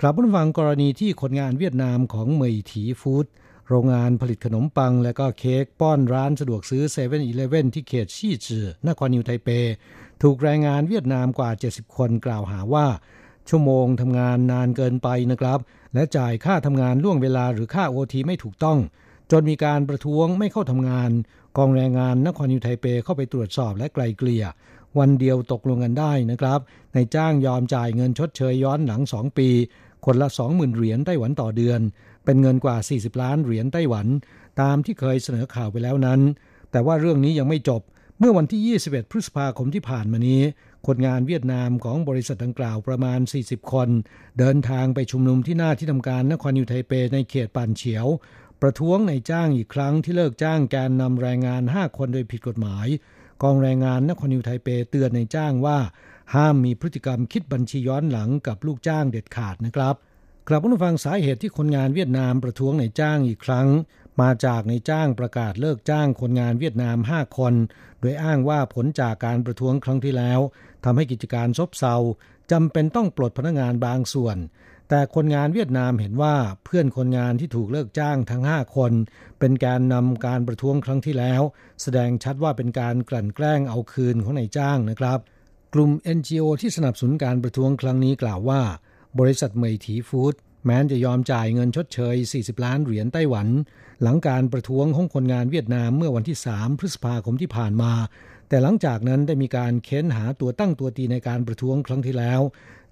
[0.00, 3.26] ครับผู้ฟังกรณีที่คนงานเวียดนามของเมยถีฟู้ด
[3.68, 9.48] โรงงานผลิตขนมปังและก็เค้กป้อนร้านสะดวกซื้อ7 e เ e ่ e อที่เขตชี่จือนครนิวไทเป
[10.22, 12.86] ถูกแรงงานเวียดนามกว่า 70 คนกล่าวหาว่า
[13.48, 15.58] ชั่วโมงทำงานนานเกินไปนะครับ
[15.94, 18.78] และจ่ายค่าทำงานล่วงเวลาหรือค่าโอทีไม่ถูกต้อง
[19.30, 21.10] จนมีการประท้วงไม่เข้าทำงาน
[21.56, 24.44] กองแรงงานนครนิวไทเปเข้าไปตรวจสอบและไกลเกลี่ย
[24.98, 26.60] วันเดียวตกลงกันได้นะครับ
[26.94, 29.48] ในจ้างยอมจ่ายเงินชดเชยย้อนหลัง 2 ปี
[30.04, 31.80] คนละ 20,000 เหรียญไต้หวันต่อเดือน
[32.24, 34.06] เป็นเงินกว่า 40 ล้านเหรียญไต้หวัน
[34.60, 36.20] ตามที่เคยเสนอข่าวไปแล้วนั้น
[36.70, 37.82] แต่ว่าเรื่องนี้ยังไม่จบ
[38.18, 40.42] เมื่อวันที่ 21 พฤษภาคมที่ผ่านมานี้
[40.86, 43.88] คนงานเวียดนามของบริษัทดังกล่าวประมาณ 40 คน
[44.38, 48.06] เดินทางไปชุมนุมที่หน้าที่ทำการนครนิวไทเปในเขตปานเฉียว
[48.62, 52.86] ประท้วงในจ้างอีกครั้งที่เลิกจ้างแกนนำแรงงาน 5 คนโดยผิดกฎหมาย
[53.42, 55.78] กองแรงงานนครนิวไทเปเตือนในจ้างว่า
[56.34, 59.94] ห้ามมีพฤติกรรมคิดบัญชีย้อนหลังกับลูกจ้างเด็ดขาดนะครับ
[60.48, 63.68] กลับมาฟังสาเหตุที่คนงานเวียดนามประท้วงในจ้างอีกครั้ง
[64.20, 67.54] มาจากในจ้างประกาศเลิกจ้างคนงานเวียดนาม 5 คน
[68.00, 70.40] โดยอ้างว่าผลจากการประท้วงครั้งที่แล้ว
[70.84, 71.96] ทำให้กิจการซบเซา
[72.52, 74.36] จำเป็นต้องปลดพนักงานบางส่วน
[74.88, 78.92] แต่คนงานเวียดนามเห็นว่าเพื่อนคนงานที่ถูกเลิกจ้างทั้ง 5 คน
[79.38, 81.42] เป็นการนำการประท้วงครั้งที่แล้ว
[81.82, 85.18] แสดงชัดว่าเป็นการกลั่นแกล้งเอาคืนของนายจ้างนะครับ
[85.74, 88.62] กลุ่ม NGO ที่สนับสนุนการประท้วงครั้งนี้กล่าวว่า
[89.18, 90.34] บริษัทเมยถีฟู้ด
[90.66, 93.48] แม้จะยอมจ่ายเงินชดเชย 40 ล้านเหรียญไต้หวัน
[94.02, 97.92] หลังการประท้วงของคนงานเวียดนามเมื่อวันที่ 3 พฤษภาคมที่ผ่านมา
[98.48, 102.40] แต่หลังจากนั้นได้มีการเค้นหาตัวตั้งตัวตีในการประท้วงครั้งที่แล้ว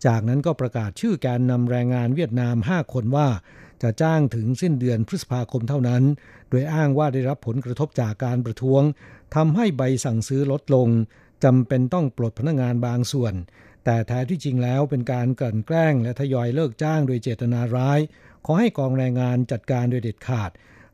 [0.07, 3.29] จากนั้นก็ประกาศชื่อการนำแรงงานเวียดนาม 5 คนว่า
[3.83, 6.03] จะจ้างถึงสิ้นเดือนพฤษภาคมเท่านั้น
[6.51, 8.83] โดยอ้างว่าได้รับผลกระทบจากการประท้วง
[9.35, 10.89] ทำให้ใบสั่งซื้อลดลง
[11.45, 13.35] จำเป็นต้องปลดพนักงานบางส่วน
[13.85, 18.01] แต่แท้ที่จริงแล้วเป็นการกลั่นแกล้งและทยอยเลิกจ้างโดยเจตนาร้าย
[18.47, 20.51] ขอให้กองแรงงานจัดการโดยเด็ดขาด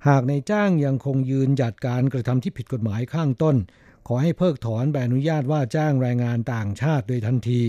[0.09, 3.57] หากในจ้างยังคงยืนหยัดการกระทำที่ผิดกฎหมายข้างต้น
[4.07, 7.63] ขอให้เพิกถอนใบอนุญาตว่าจ้างแรงงานต่างชาติโดยทันที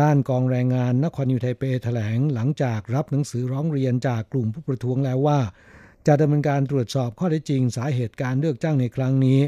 [0.00, 5.40] ด้านกองแรงงานนครนิวไทเปแถลงหลังจากรับหนังสือร้องเรียนจากกลุ่มผู้ประท้วงแล้วว่า
[6.06, 9.40] จะดำเนินการตรวจสอบข้อเท็จจริงสาเหตุการเลือกจ้างในครั้งนี้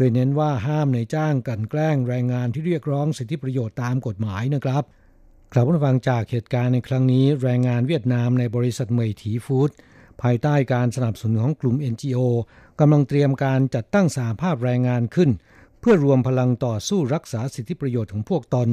[0.00, 4.84] ดยเน้นว่าห้ามในจ้างกันแกล้งแรงงานที่เรียกร้องสิทธิประโยชน์ตามกฎหมายนะครับ
[5.52, 9.70] กลับมาฟังจากเหตุการณ์ในครั้งนี้ แรงงานเวียดนามในบริษัทเมยถีฟู้ด
[10.22, 12.18] ภายใต้การสนับสนุนของกลุ่ม NGO
[12.80, 15.30] กำลังเตรียมการจัดตั้งสาภาพแรงงานขึ้น
[15.80, 18.68] เพื่อรวมพลังต่อสู้รักษาสิทธิประโยชน์ของพวกตน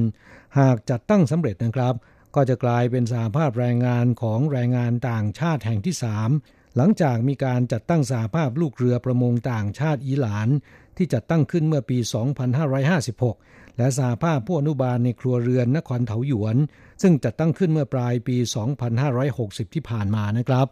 [0.59, 1.95] หากจัดตั้งสำเร็จนะครับ
[2.35, 10.49] ก็จะกลายเป็นสาภาพแรงงานของแรงงานต่างชาติแห่งที่ 3 หลังจากมีการจัดตั้งสาภาพลูกเรือประมงต่างชาติอีหลาน
[10.97, 11.97] ที่จัดตั้งขึ้นเมื่อปี
[12.87, 16.57] 2556 และสาภาพผู้อนุบาลในครัวเรือนนครเถาหยวน
[17.01, 18.37] ซึ่งจัดตั้งขึ้นเมื่อปลายปี
[19.05, 20.67] 2560 ที่ผ่านมานะครับ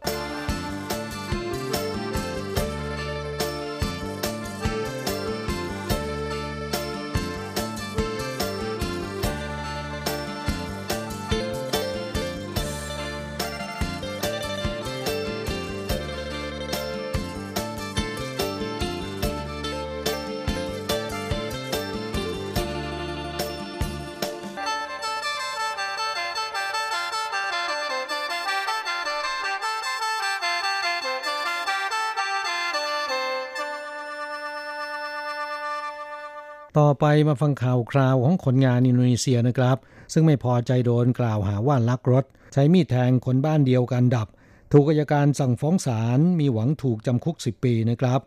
[37.00, 39.78] ไปมาฟังข่าวคราวของคนงานอินโดนีเซียนะครับ
[40.14, 44.28] ซึ่งไม่พอใจโดนกล่าวหาว่าลักรถ ใช้มีดแทงคนบ้านเดียวกันดับ
[44.74, 48.22] ถูกอัยการสั่งฟ้องศาลมีหวังถูกจำคุก 10 ปีนะครับ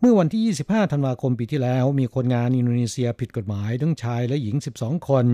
[0.00, 5.24] เมื่อวันที่ 25 ธันวาคมปีที่แล้ว มีคนงานอินโดนีเซียผิดกฎหมายทั้งชายและหญิง 12 คน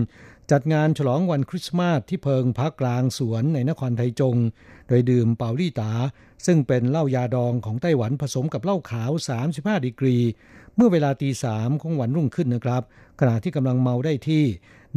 [0.53, 4.37] จัดงานฉลองวันคริสต์มาสที่เพิงพักกลางสวนในนครไทจง
[4.87, 5.93] โดยดื่มเปาลี่ตา
[6.45, 9.11] ซึ่งเป็นเหล้ายาดองของไต้หวันผสมกับเหล้าขาว
[9.49, 10.17] 35 ดีกรี
[10.75, 12.83] เมื่อเวลาตีสามของวันรุ่งขึ้นนะครับ
[13.19, 14.45] ขณะที่กำลังเมาได้ที่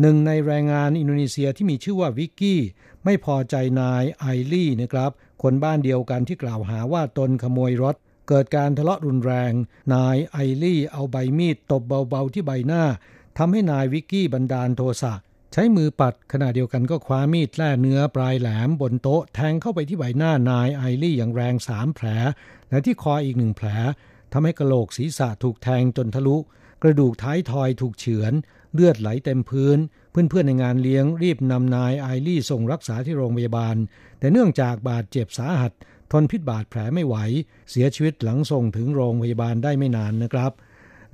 [0.01, 2.61] หนึ่งในแรงงานอินโดนีเซียที่มีชื่อว่าวิกกี้
[3.05, 5.11] ไม่พอใจนายไอลี่นะครับ
[5.43, 7.97] คนบ้านเดียวกันที่กล่าวหาว่าตนขโมยรถ
[8.29, 9.53] เกิดการทะเลาะรุนแรง
[9.95, 12.85] นายไอลี่เอาใบมีดตบเบาๆที่ใบหน้า
[13.39, 15.15] ทำให้นายวิกกี้บันดาลโทสะ
[15.53, 22.07] ใช้มือปัดขณะเดียวกันก็คว้ามีดแล่เนื้อปลายแหลมบนโต๊ะแทงเข้าไปที่ใบหน้านายไอลี่อย่างแรงสามแผล
[22.71, 23.69] และที่คออีกหนึ่งแผล
[24.33, 26.37] ทำให้กระโหลกศีรษะถูกแทงจนทะลุ
[26.83, 28.33] กระดูกท้ายทอยถูกเฉือน
[28.75, 29.79] เลือดไหลเต็มพื้น
[30.11, 33.77] เพื่อนๆในงานเลี้ยงรีบนำนายไอลี่ส่งรักษาที่โรงพยาบาล
[34.19, 35.73] แต่เนื่องจากบาดเจ็บสาหัส
[36.13, 37.17] ทนพิษบาดแผลไม่ไหว
[37.71, 40.53] เสียชีวิตหลังส่งถึงโรงพยาบาลได้ไม่นานนะครับ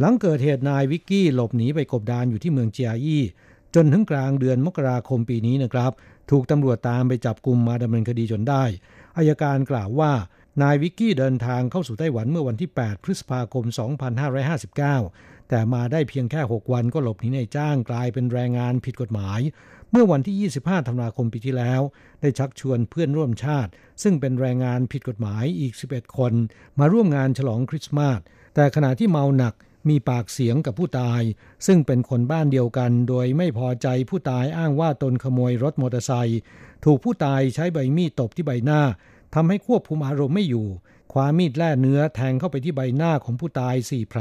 [0.00, 3.22] หลังเกิดเหตุนายวิกกี้หลบหนีไปกบดานอยู่ที่เมืองเจียอี้
[3.74, 5.92] จนถึงกลางเดือนมกราคมปีนี้นะครับ
[6.30, 8.64] ถูกตำรวจตามไปจับกลุ่มมาดำเนินคดีจนได้
[9.16, 10.12] อายการกล่าวว่า
[10.62, 13.64] นายวิกกี้เดินทางเข้าสู่ไต้หวันเมื่อวันที่ 8 พฤษภาคม
[14.36, 19.40] 2559 แต่มาได้เพียงแค่ 6 วันก็หลบหนีในจ้างกลายเป็นแรงงานผิดกฎหมาย
[19.90, 21.80] เมื่อวันที่ 25 ธันวาคมปีที่แล้ว
[22.20, 23.70] ได้ชักชวนเพื่อนร่วมชาติ
[24.02, 26.32] ซึ่งเป็นแรงงานผิดกฎหมายอีก 11 คน
[26.78, 28.20] มาร่วมงานฉลองคริสต์มาส
[28.54, 29.54] แต่ขณะที่เมาหนัก
[29.88, 31.22] มีปากเสียงกับผู้ตาย
[31.66, 36.40] ซึ่งเป็นคนบ้านเดียวกัน โดยไม่พอใจผู้ตายอ้างว่าตนขโมยรถมอเตอร์ไซค์
[36.84, 38.80] ถูกผู้ตายใช้ใบมีดตบที่ใบหน้า
[39.34, 40.68] ทำให้ควบคุมอารมณ์ไม่อยู่
[41.12, 44.20] คว้ามีดแล่เนื้อแทงเข้าไปที่ใบหน้าของผู้ตายสี่แผล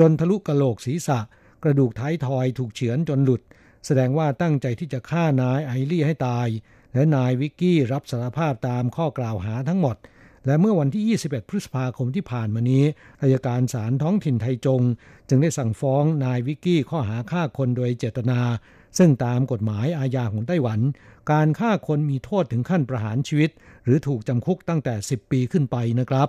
[0.00, 1.18] จนทะลุกระโหลกศีรษะ
[1.62, 3.42] กระดูกท้ายทอยถูกเฉือนจนหลุด
[3.86, 6.48] แสดงว่าตั้งใจที่จะฆ่านายไอรี่ให้ตาย
[6.94, 9.96] และนายวิกกี้รับสารภาพตามข้อกล่าวหาทั้งหมด
[10.46, 12.84] และเมื่อวันที่ 21 พฤษภาคมที่ผ่านมานี้
[13.22, 14.82] อายการศาลท้องถิ่นไทจง
[15.28, 18.40] จึงได้สั่งฟ้องนายวิกกี้ข้อหาฆ่าคนโดยเจตนา
[18.98, 20.80] ซึ่งตามกฎหมายอาญาของไต้หวัน
[21.32, 23.50] การฆ่าคนมีโทษถึงขั้นประหารชีวิต
[23.84, 26.28] หรือถูกจำคุกตั้งแต่ 10 ปีขึ้นไปนะครับ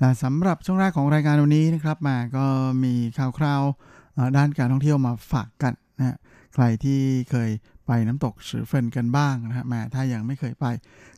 [0.00, 2.46] และสำหรับช่วงแรกของรายการวันนี้นะครับมาก็
[2.84, 3.62] มีข่าวคราว
[4.36, 6.16] ด้านการท่องเที่ยวมาฝากกันนะฮะ
[6.54, 7.50] ใครที่เคย
[7.86, 10.66] ไปน้ำตกสือเฟินกันบ้างนะฮะแมาถ้ายังไม่เคยไป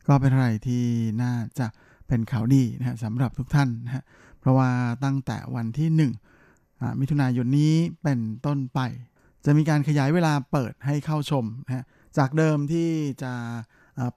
[0.06, 0.84] ก็เป็นอะไรที่
[1.22, 1.66] น่าจะ
[2.08, 4.02] เป็นข่าวดีนะฮะสำหรับทุกท่านนะฮะ
[4.40, 4.70] เพราะว่า
[5.04, 5.88] ตั้งแต่วันที่
[6.54, 8.80] 1มิถุนายนนี้เป็นต้นไป
[9.44, 11.84] จะมีการขยายเวลาเปิดให้เข้าชมนะฮะ
[12.18, 12.88] จากเดิมที่
[13.22, 13.32] จะ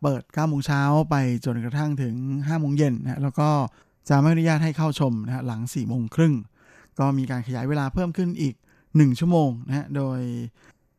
[0.01, 3.49] เปิด9โมงเช้าไปจนกระทั่งถึง5โมงเย็นนะแล้วก็
[4.09, 6.33] จะไม่อนุญาตให้เข้าชมนะฮะหลัง4ี่โมงครึ่ง
[6.99, 8.55] ก็มีการขยายเวลาเพิ่มขึ้นอีก
[8.87, 10.19] 1 ชั่วโมงนะฮะโดย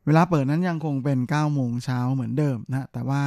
[0.07, 3.23] เวลาเปิดนั้นยังคงเป็น9โมงเช้าเหมือนเดิมนะแต่ว่า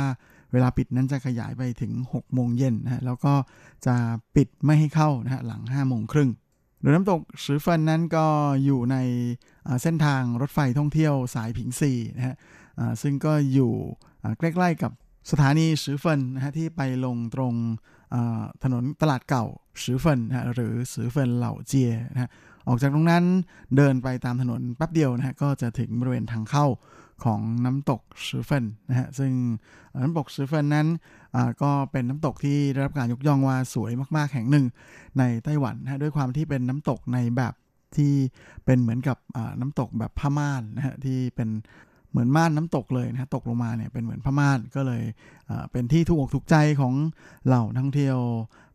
[0.51, 3.33] เวลาปิดนั้นจะขยายไปถึง 6 โมงเย็นนะฮะแล้วก็
[3.85, 3.95] จะ
[4.35, 6.31] ปิดไม่ให้เข้านะฮะหลัง 5 โมงครึ่ง
[6.81, 8.25] โดยน้ำตกสือเฟินนั้นก็
[8.65, 8.97] อยู่ใน
[9.81, 12.35] เส้นทางรถไฟท่องเที่ยวสายผิงซีนะฮะ
[13.01, 13.71] ซึ่งก็อยู่
[14.39, 14.91] ใกล้ๆกับ
[15.31, 17.53] สถานีสือเฟินนะฮะที่ไปลงตรง
[18.63, 19.45] ถนนตลาดเก่า
[19.83, 22.29] สือเฟินนะหรือสือเฟินเหล่าเจียนะฮะ
[22.67, 23.23] ออกจากตรงนั้น
[23.75, 26.65] เดินไปตามถนนแป๊บเดียวนะฮะก็จะถึงบริเวณทางเข้า
[27.23, 29.31] ของน้ำตกสือเฟินนะฮะซึ่ง
[30.03, 30.87] น้ำตกสือเฟินนั้น
[31.61, 34.65] ก็เป็นน้ำตกที่ได้รับการยกย่องว่าสวยมากๆแห่งหนึ่ง
[35.19, 37.53] ในไต้หวันนะด้วยความที่เป็นน้ำตกในแบบ
[37.97, 38.13] ที่
[38.65, 39.17] เป็นเหมือนกับ
[39.59, 41.49] น้ำตกแบบผ้าม่านนะฮะที่เป็น
[42.11, 45.03] เหมือนม่านน้ำตกเลยนะตกลงมาเนี่ยเป็นเหมือนผ้าม่านก็เลย
[45.71, 46.93] เป็นที่ถูกอกถูกใจของ
[47.45, 48.17] เหล่าท่องเที่ยว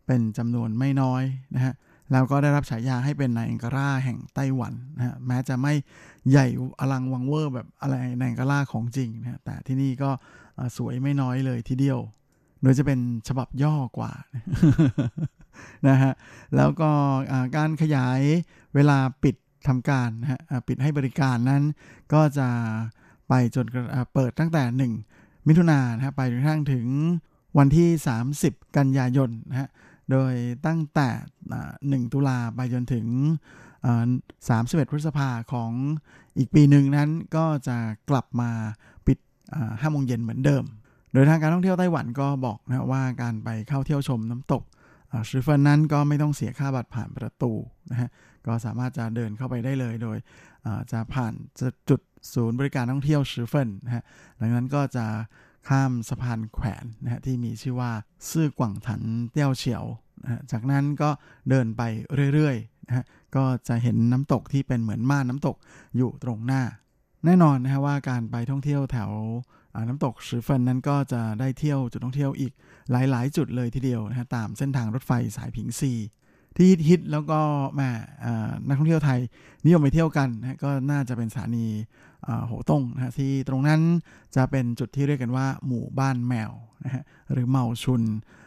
[0.07, 1.22] เป็นจำนวนไม่น้อย
[1.55, 1.74] นะฮะ
[2.12, 5.74] แล้วก็ได้รับฉายาให้เป็นนายอังการ่าแห่งไต้หวันนะฮะแม้จะไม่
[6.30, 6.47] ใหญ่
[6.80, 10.11] อลังวังเวอร์แบบอะไรนายอังการ่าของจริงนะแต่ที่นี่ก็
[10.76, 11.99] สวยไม่น้อยเลยทีเดียว
[12.62, 14.12] โดยจะเป็นฉบับย่อกว่า
[15.89, 16.12] นะฮะ
[16.57, 16.91] แล้วก็
[17.57, 18.20] การขยาย
[18.74, 19.37] เวลาปิด
[19.68, 21.62] ทำการนะฮะปิดให้บริการนั้น
[22.12, 22.49] ก็จะ
[23.35, 23.66] ไปจน
[24.14, 26.87] เปิดตั้งแต่ 1 มิถุนายนนะไปจนกระทั่งถึง
[27.59, 27.89] วันที่
[28.33, 29.68] 30 กันยายนนะฮะ
[30.11, 30.33] โดย
[30.66, 31.09] ตั้งแต่
[32.05, 33.07] 1 ตุลาไปจนถึง
[34.18, 35.70] 31 พฤษภาของ
[36.39, 37.76] อีกปีหนึ่งนั้นก็จะ
[38.11, 38.51] กลับมา
[39.07, 39.18] ปิด
[39.61, 40.64] 5โมงเย็นเหมือนเดิม
[41.12, 44.62] โดยทางการท่องเที่ยวไต้หวันก็บอกนะว่าการไปเข้าเที่ยวชมน้ำตก
[45.28, 47.53] ชือเฟินนั้นก็ไม่ต้องเสียค่าบัตรผ่านประตู
[47.91, 48.09] นะฮะ
[48.47, 50.18] ก็สามารถจะเดินเข้าไปได้เลยโดย
[50.93, 51.34] จะผ่าน
[51.90, 52.01] จุด
[52.34, 54.05] ศูนย์บริการท่องเที่ยวชือเฟินนะฮะ
[54.36, 55.07] หลังนั้นก็จะ
[55.68, 57.90] ข้ามสะพานแขวนนะฮะที่มีชื่อว่า
[58.30, 59.84] ซื่อกว่างถันเตี้ยวเฉียว
[60.22, 61.11] นะฮะจากนั้นก็
[61.49, 61.82] เดินไป
[62.34, 63.05] เรื่อยๆนะฮะ
[63.36, 65.57] ก็จะเห็นน้ำตกที่เป็นเหมือนม่านน้ำตก
[65.97, 66.62] อยู่ตรงหน้า
[67.24, 69.11] แน่นอนนะฮะว่าการไปท่องเที่ยวแถว
[69.88, 72.53] น้ำตกชือเฟินนั้นก็จะได้เที่ยวจุดท่องเที่ยวอีก
[72.90, 75.93] หลาย ๆ จุดเลยทีเดียวนะฮะตามเส้นทางรถไฟสายผิงซี
[76.57, 77.38] ที่ฮิตแล้วก็
[77.74, 77.90] แม่
[78.66, 79.20] นักท่องเที่ยวไทย
[79.64, 81.66] นิยมไปเที่ยวกันนะก็น่าจะเป็นสถานี
[82.46, 83.80] โหตงนะที่ตรงนั้น
[84.36, 86.53] จะเป็นจุดที่เรียกกันว่าหมู่บ้านแมว
[86.84, 88.03] นะฮะหรือเมาชุน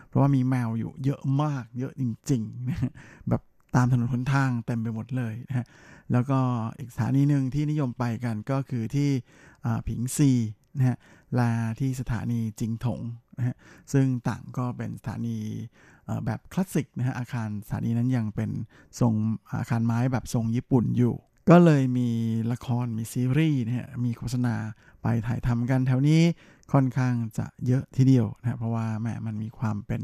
[0.07, 2.91] เพราะว่ามีแมวอยู่เยอะมากเยอะจริงๆนะ
[3.29, 3.41] แบบ
[3.75, 5.65] ตามถนนหนทางเต็มไปหมดเลยนะฮะ
[6.11, 6.39] แล้วก็
[6.77, 9.09] อีกสถานีหนึ่งที่นิยมไปกันก็คือที่
[9.87, 10.31] ผิงซี
[10.77, 10.97] นะฮะ
[11.39, 11.49] ละ
[11.79, 13.01] ที่สถานีจิงถง
[13.37, 13.55] นะฮะ
[13.93, 15.37] ซึ่งต่างก็เป็นสถานี
[16.25, 18.51] แบบคลาสสิกนะฮะอาคารสถานีนั้นยังเป็น
[18.99, 19.13] ทรง
[19.59, 21.15] อาคารไม้แบบทรงญี่ปุ่นอยู่
[21.49, 22.09] ก็เลยมี
[22.51, 24.55] ละครมีซีรีส์นะฮะมีโฆษณา
[25.01, 26.21] ไปถ่ายทำกันแถวนี้
[26.73, 30.01] ค่อนข้างจะเยอะทีเดียวนะเพราะว่าแม่มันมีความเป็น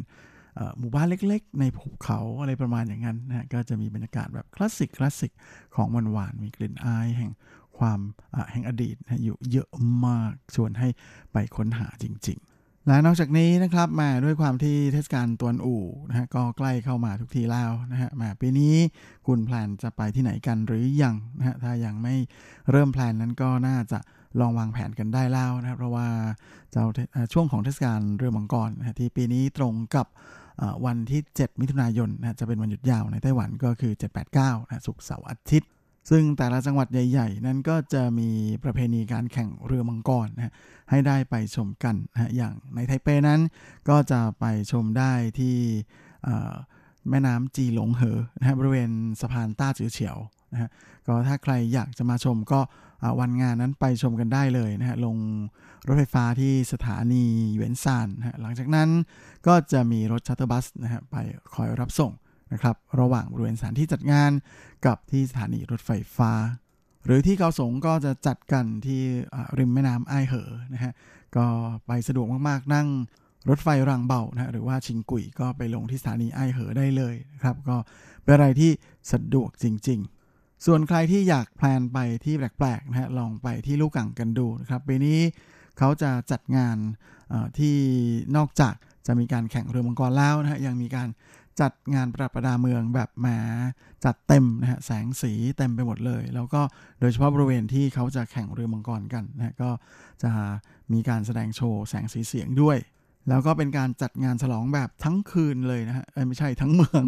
[0.79, 5.31] หมู่บ้านเล็กๆ ในภูเขาอะไรประมาณอย่างนั้นนะก็จะมีบรรยากาศแบบคลาสสิกคลาสสิก
[5.75, 7.31] ของหวานๆมีกลิ่นอายแห่ง
[7.81, 7.99] ความ
[8.51, 9.69] แห่งอดีตนะอยู่เยอะ
[10.05, 10.87] มากชวนให้
[11.33, 18.75] ไปค้นหาจริงๆ และนอกจากนี้นะครับมาด้วยความที่เทศกาลตวนอู่นะฮะก็ใกล้เข้ามาทุกทีแล้วนะฮะมาปีนี้
[19.27, 22.15] คุณแพลนจะไปที่ไหนกันหรือยังนะฮะถ้ายังไม่
[22.71, 23.99] เริ่มแพลนนั้นก็น่าจะ
[24.39, 26.07] ลองวางแผนกันได้แล้วนะครับเพราะว่า
[26.71, 26.85] เจ้า
[27.33, 30.07] ช่วงของเทศกาลเรือมังกรนะที่ปีนี้ตรงกับ
[30.85, 33.93] วันที่ 7 มิถุนายนนะจะเป็นวันหยุดยาวในไต้หวันก็คือ
[34.31, 35.69] 789นะศุกร์เสาร์อาทิตย์
[36.09, 38.29] ซึ่งแต่ละจังหวัดใหญ่ ๆ นั้นก็จะมี
[38.63, 40.53] ประเพณีการแข่งเรือมังกรนะ
[40.89, 43.41] ให้ได้ไปชมกันนะอย่างในไทเปนั้น
[43.89, 45.55] ก็จะไปชมได้ที่
[47.09, 48.91] แม่น้ำจีหลงเหอนะฮะบริเวณ
[49.21, 50.17] สะพานต้าจือเฉียว
[50.53, 50.69] นะฮะ
[51.07, 52.59] ก็ถ้าใครอยากจะมาชมก็
[53.19, 55.17] วันงานนั้นไปชมกันได้เลยนะฮะลง
[55.87, 57.25] รถไฟฟ้าที่สถานี
[57.55, 58.89] เวนซานนะฮะหลังจากนั้น
[59.47, 61.15] ก็จะมีรถ shuttle bus นะฮะไป
[61.53, 62.11] คอยรับส่ง
[62.53, 64.31] นะครับระหว่างบริเวณสถานที่จัดงาน
[64.85, 66.31] กับที่สถานีรถไฟฟ้า
[67.05, 69.01] หรือที่เกาสงก็จะจัดกันที่
[69.59, 70.93] ริมแม่น้ำไอเหอนะฮะ
[71.37, 71.45] ก็
[71.87, 72.87] ไปสะดวกมากๆ นั่ง
[73.49, 77.77] รถไฟรางเบานะหรือว่าชิงกุยก็ไปลงที่สถานีไอเหอได้เลยครับก็
[78.23, 78.71] เป็นอะไรที่
[79.11, 79.99] สะดวกจริง
[80.33, 85.19] ๆ ส่วนใครที่อยากแพลนไปที่แปลกๆนะฮะลองไปที่ลูกกังกันดูนะครับปีนี้
[85.77, 86.77] เขาจะจัดงาน
[87.59, 87.75] ที่
[88.37, 88.75] นอกจาก
[89.07, 91.07] จะมีการแข่งเรือมังกรแล้วนะฮะยังมีการ
[91.61, 93.27] จัดงานประดับประดาเมืองแบบแหม
[94.05, 96.61] จัดเต็มนะฮะแสงสีเต็มไปหมดเลย แล้วก็
[96.99, 99.69] โดยเฉพาะบริเวณที่เขาจะแข่งเรือมังกรกันนะก็
[100.23, 100.31] จะ
[100.93, 102.77] มีการแสดงโชว์แสงสีเสียงด้วย
[103.29, 107.03] แล้วก็เป็นการจัดงานฉลองแบบทั้งคืนเลยนะฮะไม่ใช่ทั้งเมือง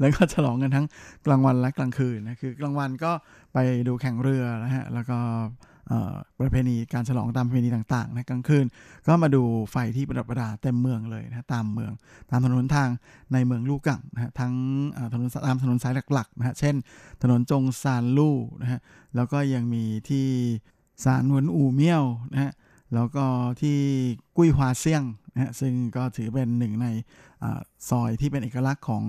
[0.00, 0.86] แล้วก็ฉลองกันทั้ง
[1.26, 3.12] กลางวันและกลางคืนนะคือกลางวันก็
[3.54, 5.18] ไปดูแข่งเรือนะฮะแล้วก็
[6.40, 8.64] ประเพณีการฉลองตามประเพณีต่างๆนะกลางคืน
[9.06, 11.92] ก็มาดูไฟที่ประดับประดาเต็มเมืองเลยนะตามเมือง
[12.30, 12.88] ตามถนนทาง
[13.32, 14.54] ในเมืองลู่กังนะทั้ง
[15.12, 16.74] ถนนตามถนนสายหลักๆนะฮะเช่น
[17.22, 18.80] ถนนจงซานลู่นะฮะ
[19.16, 20.26] แล้วก็ยังมีที่
[21.04, 22.52] สารหวนอูเมี่ยวนะฮะ
[22.94, 23.24] แล้วก็
[23.60, 23.78] ที่
[24.36, 25.02] กุ้ยฮวาเซียง
[25.34, 26.86] นะฮะซึ่งก็ถือเป็นหนึ่งใน
[27.42, 27.44] อ
[27.88, 29.04] ซอยที่เป็นเอกลักษณ์ของ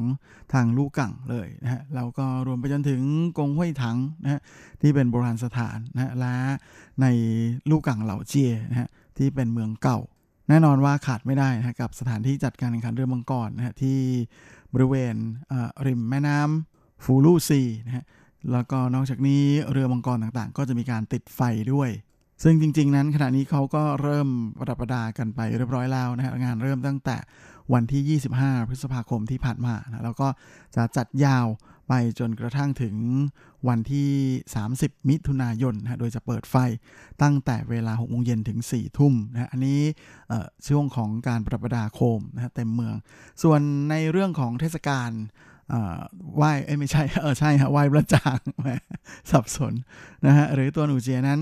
[0.54, 3.02] ทางลู่กังเลยนะฮะแล้วก็รวมไปจนถึง
[3.38, 4.42] กงห้วยถังนะฮะ
[4.82, 6.36] ที่เป็นโบราณสถานนะฮะและ
[7.02, 7.06] ใน
[7.70, 10.00] ลู่กังเหล่าเจียนะฮะที่เป็นเมืองเก่า
[10.50, 14.00] แน่นอนว่าขาดไม่ได้นะกับสถานที่จัดการแข่งขันเรือมังกรนะฮะที่
[14.74, 15.16] บริเวณ
[15.88, 18.06] ริมแม่น้ำฟูลูซีนะฮะ
[18.52, 21.42] แล้วก็นอกจากนี้เรือมังกรต่างๆ ก็จะมีการติดไฟ
[21.74, 21.90] ด้วย
[22.44, 24.30] ซึ่งจริง ๆ นั้นขณะนี้เขาก็เริ่ม
[24.60, 27.18] ประดับประดากันไปเรียบร้อยแล้วนะฮะงานเริ่มตั้งแต่
[27.74, 30.28] วันที่ 25 พฤษภาคมที่ผ่านมานะแล้วก็
[30.76, 31.48] จะจัดยาว
[31.88, 32.96] ไปจนกระทั่งถึง
[33.68, 34.10] วันที่
[34.60, 36.56] 30 มิถุนายนนะโดยจะเปิดไฟ
[37.22, 39.82] ตั้งแต่เวลา6โมงเย็นถึง 4 ทุ่มนะอันนี้
[40.68, 42.96] ช่วงของการประดับประดาโคมนะเต็มเมือง
[43.44, 45.12] ส่วนในเรื่องของเทศกาล
[46.36, 48.40] ไหว้เอ้ไม่ใช่เออใช่ฮะไหว้พระจาง
[49.32, 49.74] สับสน
[50.26, 51.40] นะฮะหรือตัวหนูเจียนั้น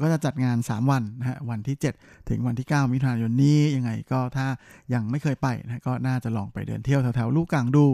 [0.00, 4.46] ก็จะจัดงาน 3 วันนะฮะวันที่ 7 ถึงวันที่ 9 มิถุนายนนี้ยังไงก็ถ้า
[4.94, 7.86] ยังไม่เคยไปนะก็น่าจะลองไปเดินเที่ยวแถวๆลูกกลางดู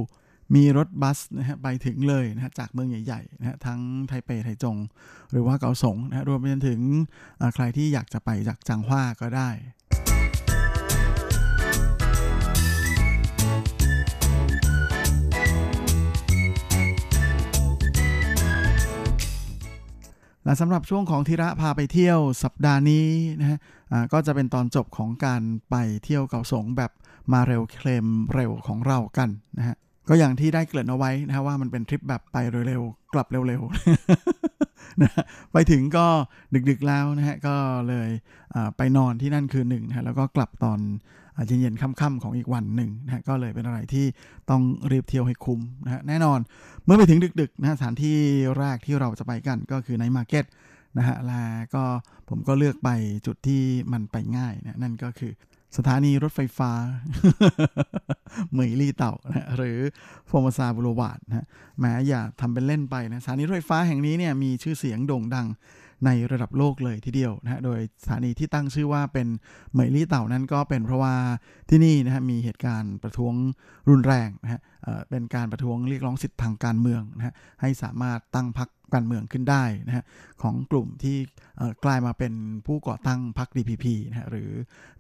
[0.55, 4.77] มีรถบัสนะฮะไปถึงเลยนะฮะจากเมืองใหญ่ๆนะฮะทั้งไทเปไทจง
[5.33, 6.81] หรือว่าเกาสงนะรวมไปจนถึง
[7.55, 9.51] ใครที่อยากจะไปจากจางฮวาก็ได้
[20.47, 23.07] และสำหรับช่วงของธีระพาไปเที่ยวสัปดาห์นี้
[23.41, 23.59] นะฮะ
[24.13, 26.91] ก็จะเป็นตอนจบของการไปเที่ยวเกาสงแบบ
[27.33, 29.29] มาเร็วเคลมเร็วของเรากัน
[29.59, 29.77] นะฮะ
[30.09, 32.37] ก็อย่างที่ได้เกริ่นเอาไว้นะฮะว่ามันเป็นทริปแบบไป
[32.69, 35.11] เร็วๆกลับเร็วๆนะ
[35.53, 36.07] ไปถึงก็
[36.69, 37.55] ดึกๆแล้วนะฮะก็
[37.89, 38.09] เลย
[38.77, 40.81] ไปนอนที่นั่นคืนหนึ่งนะแล้วก็กลับตอน
[41.47, 44.07] เย็นๆค่ำๆของอีกวันหนึ่งนะก็เลยเป็นอะไรที่
[44.51, 46.39] ต้องรีบเที่ยวให้คุ้มนะฮะแน่นอน
[46.85, 48.17] เมื่อไปถึงดึกๆนะสถานที่
[48.59, 50.45] แรกที่เราจะไปกันก็คือในมาร์เก็ต
[50.99, 51.85] นะฮะแล้วก็
[52.29, 52.91] ผมก็เลือกไป
[53.27, 55.33] จุดที่มันไปง่ายนะนั่นก็คือ
[55.77, 56.71] สถานีรถไฟฟ้า
[58.53, 59.79] เหมยลี่เต่านะหรือ
[60.27, 61.47] โฟมซาบุโรวาดนะ
[61.81, 65.47] แม้อย่าทำเป็นเล่นไปนะสถานีรถไฟฟ้าแห่งนี้เนี่ยมีชื่อเสียงโด่งดัง
[66.05, 69.29] ในระดับโลกเลยทีเดียวนะฮะโดยสถานีที่ตั้งชื่อว่าเป็น
[69.73, 71.15] เหมยลี่เต่านั้นก็เป็นเพราะว่า
[71.71, 73.35] ที่นี่นะฮะมีเหตุการณ์ประท้วง
[73.89, 74.61] รุนแรงนะฮะ
[75.11, 80.05] เป็นการประท้วงเรียกร้องสิทธิทางการเมืองนะฮะให้สามารถตั้งพรรคการเมืองขึ้นได้นะฮะ
[80.43, 81.17] ของกลุ่มที่
[81.85, 82.33] กลายมาเป็น
[82.67, 84.51] ผู้ก่อตั้งพรรค DPP นะฮะหรือ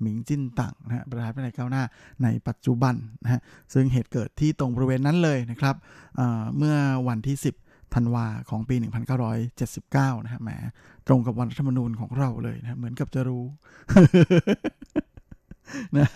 [0.01, 1.84] หมิงจิ้นตังนะฮะประธานาธิบดีก้าวหน้า
[2.22, 2.94] ในปัจจุบัน
[3.24, 3.40] นะฮะ
[3.74, 5.76] ซึ่งเหตุเกิดที่ตรงบริเวณนั้นเลยนะครับ
[6.57, 6.76] เมื่อ
[7.09, 8.74] วันที่ 10 ธันวาของปี
[9.51, 10.51] 1979 นะฮะแหม
[11.07, 13.45] ตรงกับวันรัฐธรรมนูญของเราเลยนะเหมือนกับจะรู้
[15.97, 16.09] นะ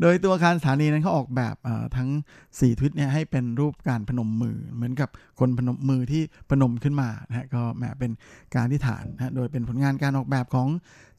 [0.00, 1.56] โดยตัวอาคารสถานีนั้นเขาออกแบบ
[1.96, 2.08] ทั้ง
[2.44, 5.08] 4 ทิศเนี่ยให้เป็นรูปการพนมมือ เหมือนกับ
[5.40, 8.10] คนพนมมือที่พนมขึ้นมานะฮะก็แหมเป็น
[8.54, 10.68] การที่ฐานนะโดยเป็นผลงานการออกแบบของ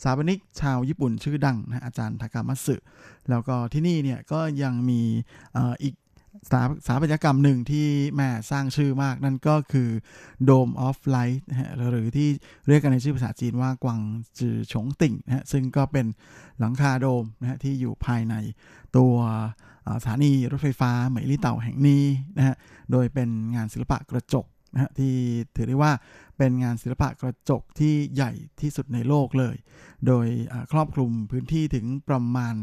[0.03, 2.75] สถาปนิกชาวญี่ปุ่นชื่อดังนะอาจารย์ทากามัตสึ
[3.29, 5.01] แล้วก็ที่นี่เนี่ยก็ยังมี
[5.83, 5.95] อีก
[6.45, 9.89] สถาสถาปัตยกรรมหนึ่งที่แม่สร้างชื่อมากนั่นก็คือ
[10.49, 11.41] Dome of Light
[11.91, 12.29] หรือที่
[12.67, 14.01] เรียกกันในชื่อภาษาจีนว่ากวาง
[14.39, 16.05] จือฉงติ่งนะฮะซึ่งก็เป็น
[16.59, 18.35] หลังคาโดมนะฮะที่อยู่ภายใน
[18.97, 19.13] ตัว
[20.01, 22.03] สถานีรถไฟฟ้าเหมยลี่เต่าแห่งนี้
[22.37, 22.55] นะฮะ
[22.91, 25.13] โดยเป็นงานศิลปะกระจกนะฮะที่
[25.55, 25.91] ถือได้ว่า
[26.37, 28.31] เป็นงานศิลปะกระจกที่ใหญ่
[28.61, 29.55] ที่สุดในโลกเลย
[30.07, 30.27] โดย
[30.71, 32.55] ครอบคลุมพื้นที่ถึงประมาณ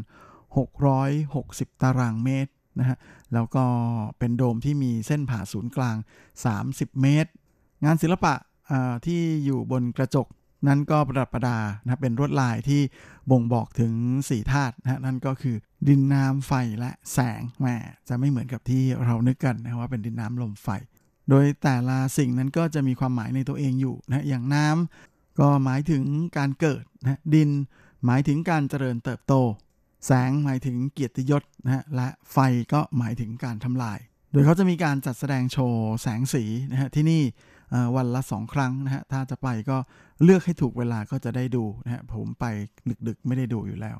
[1.07, 2.97] 660 ตารางเมตร นะฮะ
[3.33, 3.65] แล้วก็
[4.19, 5.95] เป็นโดมที่มีเส้นผ่าศูนย์กลาง
[6.49, 7.31] 30 เมตร
[7.85, 8.33] งานศิลปะ
[9.05, 10.27] ที่อยู่บนกระจก
[10.67, 12.81] นั้นก็ประดับประดานะเป็นรวดลายที่
[13.31, 13.93] บ่งบอกถึง
[14.29, 15.55] สี่ธาตุนะนั่นก็คือ
[15.87, 17.65] ดินน้ำไฟและแสงแหม
[18.07, 20.67] จะไม่เหมือนกับที่เรานึกกันนะว่าเป็นดินน้ำลมไฟ
[21.29, 26.03] โดยแต่ละสิ่งนั้นก็จะมีความหมายในตัวเองอยู่นะอย่างน้ำก็หมายถึง
[26.37, 27.49] การเกิดนะดิน
[28.05, 29.33] หมายถึงการเจริญเติบโต
[30.05, 32.37] แสงหมายถึงเกียรติยศนะฮะและไฟ
[32.73, 33.99] ก็หมายถึงการทำลาย
[34.31, 37.21] โดยเขาจะมีการจัดแสดงโชว์แสงสีนะฮะที่นี่
[37.95, 39.77] วันละสองครั้งนะฮะถ้าจะไปก็
[40.23, 42.45] เลือกให้ถูกเวลาก็จะได้ดูนะฮะผมไป
[43.07, 43.97] ดึกๆ ไม่ได้ดูอยู่แล้ว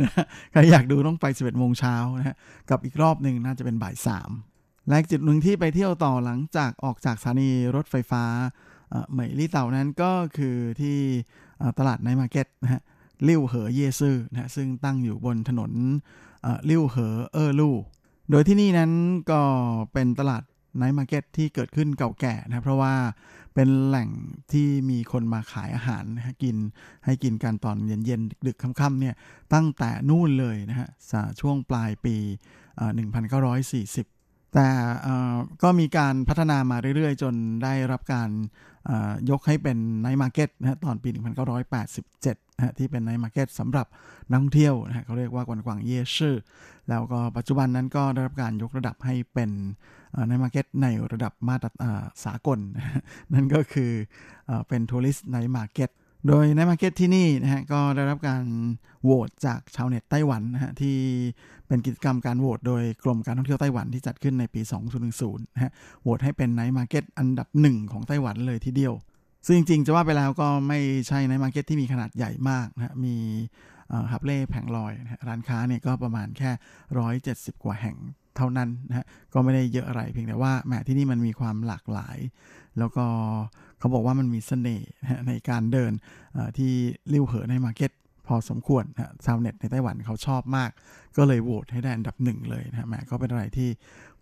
[0.00, 0.10] นะ
[0.52, 2.36] ใครอยากดูต้องไป 11โมงเช้านะฮะ
[2.70, 4.30] กับอีกรอบหนึ่งน่าจะเป็นบ่ายสาม
[4.88, 8.24] และจุดหนึ่งที่ไปเที่ยวต่อหลังจากออกจากสถานีรถไฟฟ้า
[9.10, 10.96] เหมยลี่เต่านั้นก็คือที่
[11.78, 12.82] ตลาดไนมาร์เก็ตนะฮะ
[13.28, 15.72] ลิ่วเหอเยซื่อนะซึ่งตั้งอยู่บนถนน
[16.70, 17.76] ลิ่วเหอเออลู่
[18.30, 18.92] โดยที่นี่นั้น
[19.30, 19.40] ก็
[19.92, 20.42] เป็นตลาด
[20.76, 22.94] night market ที่เกิดขึ้นเก่าแก่นะเพราะว่า
[23.54, 24.08] เป็นแหล่ง
[24.52, 26.56] ที่มีคนมาขายอาหารนะกิน
[27.04, 29.14] ให้กินกันตอนเย็นๆ ดึกๆค่ำๆเนี่ย
[29.54, 30.88] ตั้งแต่นู่นเลยนะฮะ
[31.40, 32.16] ช่วงปลายปี
[33.14, 34.68] 1940 แต่
[35.62, 38.30] ก็มีการพัฒนามาเรื่อยๆ จนได้รับการ
[39.30, 43.86] ยกให้เป็น night market นะตอนปี 1987 นะที่เป็น night market สำหรับ
[44.30, 46.36] นักท่องเที่ยวนะเขาเรียกว่า观光夜市
[46.88, 49.50] แล้วก็ปัจจุบันนั้นก็ได้รับการยกระดับให้เป็น
[50.26, 51.68] night market ในระดับมาตร
[52.24, 52.58] สากล
[53.34, 53.90] นั่นก็คือ
[54.68, 55.90] เป็น tourist night market
[56.28, 58.44] โดย night market ที่นี่นะฮะก็ได้รับการ
[59.04, 60.96] โหวตจากชาวเน็ตไต้หวันนะฮะที่
[61.66, 64.60] เป็นกิจกรรมการโหวตโดยกรมการท่องเที่ยวไต้หวันที่จัดขึ้นในปี
[65.06, 68.94] 2010นะฮะโหวตให้เป็น night market อันดับหนึ่งของไต้หวันเลยทีเดียว
[69.46, 73.16] ซึ่งจริงๆ จะว่าไปแล้วก็ไม่ใช่ night market ที่มีขนาดใหญ่มากนะมี
[74.12, 76.50] หาบเร่แผงลอยนะร้านค้าเนี่ยก็ประมาณแค่
[77.10, 77.96] 170 กว่าแห่ง
[78.36, 82.18] เท่านั้นนะฮะก็ไม่ได้เยอะอะไรเพียงแต่ว่าแหมที่นี่มันมีความหลากหลาย
[82.78, 83.06] แล้วก็
[83.78, 84.90] เขาบอกว่ามันมีเสน่ห์
[85.26, 85.92] ในการเดิน
[86.58, 86.72] ที่
[87.12, 87.90] ลิ่วเหอ night market
[88.26, 90.70] พอสมควรนะชาวเน็ตในไต้หวันเขาชอบมาก
[91.16, 93.68] ก็เลยโหวตให้ได้อันดับหนึ่งเลยนะแหมก็เป็นอะไรที่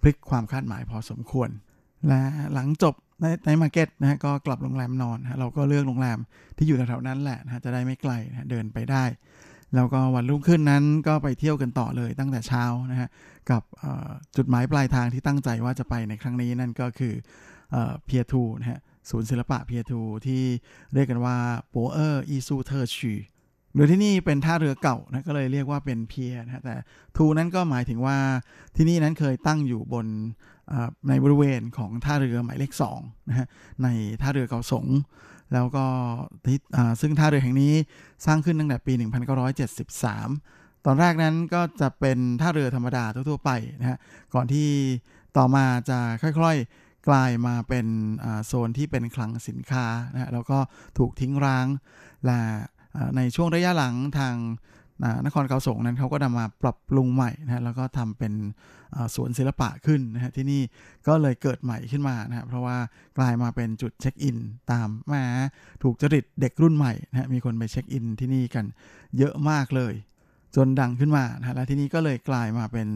[0.01, 1.49] พลิกความคาดหมายพอสมควร
[2.09, 2.23] และ
[2.55, 6.19] หลังจบ night night market นะฮะก็กลับโรงแรมนอนฮะเราก็เลือกโรงแรม
[6.57, 9.05] ที่อยู่แถวๆนั้นแหละนะฮะจะได้ไม่ไกลนะเดินไปได้
[9.75, 13.09] แล้วก็วันรุ่งขึ้นนั้นก็ไปเที่ยวกันต่อเลยตั้งแต่เช้านะฮะ
[13.51, 13.63] กับ
[14.37, 17.15] จุดหมายปลายทางที่ตั้งใจว่าจะไปในครั้งนี้นั่นก็คือ
[17.71, 20.43] Pier 2 นะฮะศูนย์ศิลปะ Pier 2 ที่
[20.95, 21.37] เรียกกันว่า
[21.71, 23.15] 驳二艺术特区
[23.75, 26.77] โดยที่นี่เป็นท่าเรือเก่านะก็เลยเรียกว่าเป็นเพียนะแต่
[27.17, 28.17] ทูนั้นก็หมายถึงว่า
[28.77, 30.07] ที่นี่นั้นเคยตั้งอยู่บน
[31.09, 33.47] ในบริเวณของท่าเรือหมายเลข2นะฮะ
[33.83, 33.89] ใน
[34.21, 34.87] ท่าเรือเกาสง
[35.53, 35.85] แล้วก็
[37.01, 37.73] ซึ่งท่าเรือแห่งนี้
[38.27, 38.93] สร้างขึ้นตั้งแต่ปี
[39.49, 43.51] 1973 ตอนแรกนั้นก็จะเป็นท่าเรือธรรมดาทั่วๆไป
[43.81, 43.99] นะฮะ
[44.35, 44.69] ก่อนที่
[45.37, 47.87] ต่อมาจะค่อยๆกลายมาเป็น
[48.47, 50.59] โซนที่เป็นคลังสินค้านะฮะแล้วก็
[50.99, 51.67] ถูกทิ้งร้าง
[52.27, 52.41] และ
[53.17, 54.37] ในช่วงระยะหลังทาง
[55.27, 58.33] นครเกาสงนั้นเขาก็นำมาปรับปรุงใหม่นะแล้วก็ทำเป็น
[59.15, 60.63] สวนศิลปะขึ้นนะฮะที่นี่
[61.07, 62.77] ก็เลยเกิดใหม่ขึ้นมานะเพราะว่า
[63.19, 64.37] กลายมาเป็นจุดเช็คอิน
[64.71, 65.25] ตามมา
[65.83, 68.65] ถูกจริตเด็กรุ่นใหม่นะมีคนไปเช็คอินที่นี่กัน
[69.19, 69.95] เยอะมากเลย
[70.57, 72.89] จนดังขึ้นมานะและที่นี้ก็เลยกลายมาเป็น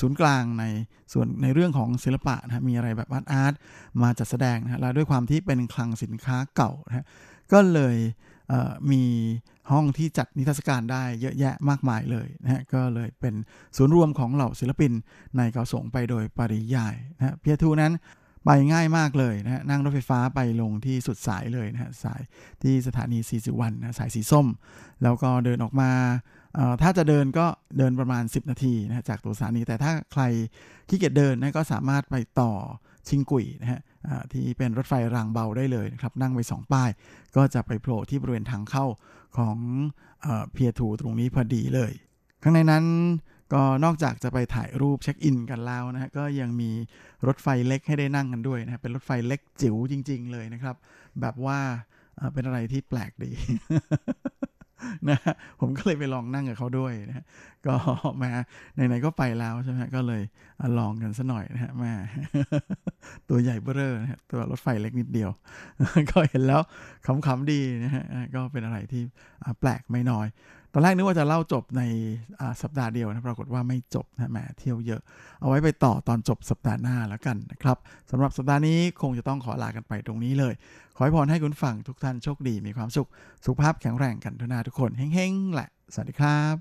[0.00, 0.64] ศูนย์กลางใน
[1.12, 3.54] ส่วนในเรื่องของศิลปะนะมีอะไรแบบอาร์ตอาร์ต
[4.02, 7.06] มาจัดแสดงนะและด้วยความที่เป็นคลังสินค้าเก่านะ
[7.52, 7.96] ก็เลย
[8.90, 9.02] มี
[9.72, 13.34] ห้องที่จัดนิทรรศการได้เยอะแยะมากมายเลยนะฮะก็เลยเป็น
[13.76, 14.92] ศูนย์รวมของเหล่าศิลปิน
[15.36, 17.92] ในเกาสงไปโดยปริยายนะฮะเพียทูนั้น
[18.44, 22.20] ไปง่ายมากเลยนะฮะนั่งรถไฟฟ้าไปลงที่สุดสายเลยนะฮะสาย
[22.62, 24.46] ที่สถานีสีสิวันนะสายสีส้ม
[25.02, 25.90] แล้วก็เดินออกมา
[26.82, 27.46] ถ้าจะเดินก็
[27.78, 30.22] เดินประมาณ 10 นาทีนะจากตัวสถานี แต่ถ้าใคร
[30.88, 32.52] ขี้เกียจเดินนะก็สามารถไปต่อ
[33.10, 33.80] ชิงกุยนะฮะ
[34.32, 36.90] ที่เป็นรถไฟรางเบาได้เลยนะครับ นั่งไปสองป้าย
[37.36, 38.84] ก็จะไปโผล่ที่บริเวณทางเข้า
[39.36, 39.56] ของ
[40.52, 41.92] เพียทูตรงนี้พอดีเลย
[42.42, 42.84] ข้างในนั้น
[43.52, 46.70] ก็นอกจากจะไปถ่ายรูปเช็คอินกันแล้วนะฮะก็ยังมี
[47.26, 50.76] รถไฟเล็กให้ได้นั่งกันด้วยนะ เป็นรถไฟเล็กจิ๋วจริง ๆ เลยนะครับ
[51.20, 51.58] แบบว่า
[52.32, 53.30] เป็นอะไรที่แปลกดี
[55.08, 55.18] นะ
[55.60, 57.24] ผมก็เลยไปลองนั่งกับเขาด้วยนะ
[57.66, 57.74] ก็
[58.22, 58.30] มา
[58.74, 60.22] ไหนๆก็ไปแล้วใช่ไหมก็เลย
[60.78, 61.92] ลองกันซะหน่อยนะฮะมา
[63.28, 65.30] ตัวใหญ่เบ้อนะฮะตัวรถไฟเล็กนิดเดียว
[66.10, 66.60] ก็เห็นแล้ว
[67.26, 68.04] ขำๆดีนะฮะ
[68.34, 69.02] ก็เป็นอะไรที่
[69.60, 70.26] แปลกไม่น้อย
[70.72, 71.82] ตอนแรกนึกว่าจะเล่าจบใน
[72.62, 75.02] สัปดาห์เดียวนะปรากฏว่าไม่จบนะแหมเที่ยวเยอะ
[75.40, 77.76] เอาไว้ไปต่อตอนจบสัปดาห์หน้าแล้วกันนะครับ
[78.10, 80.54] สำหรับสัปดาห์นี้คงจะต้องขอลากันไปตรงนี้เลย
[80.96, 83.08] ขอให้พรให้คุณฝั่งทุกท่านโชคดีมีความสุข
[83.44, 86.56] สุขภาพแข็งแรงกันทุกนาทุกคนเฮ้งๆแหละ สวัสดีครับ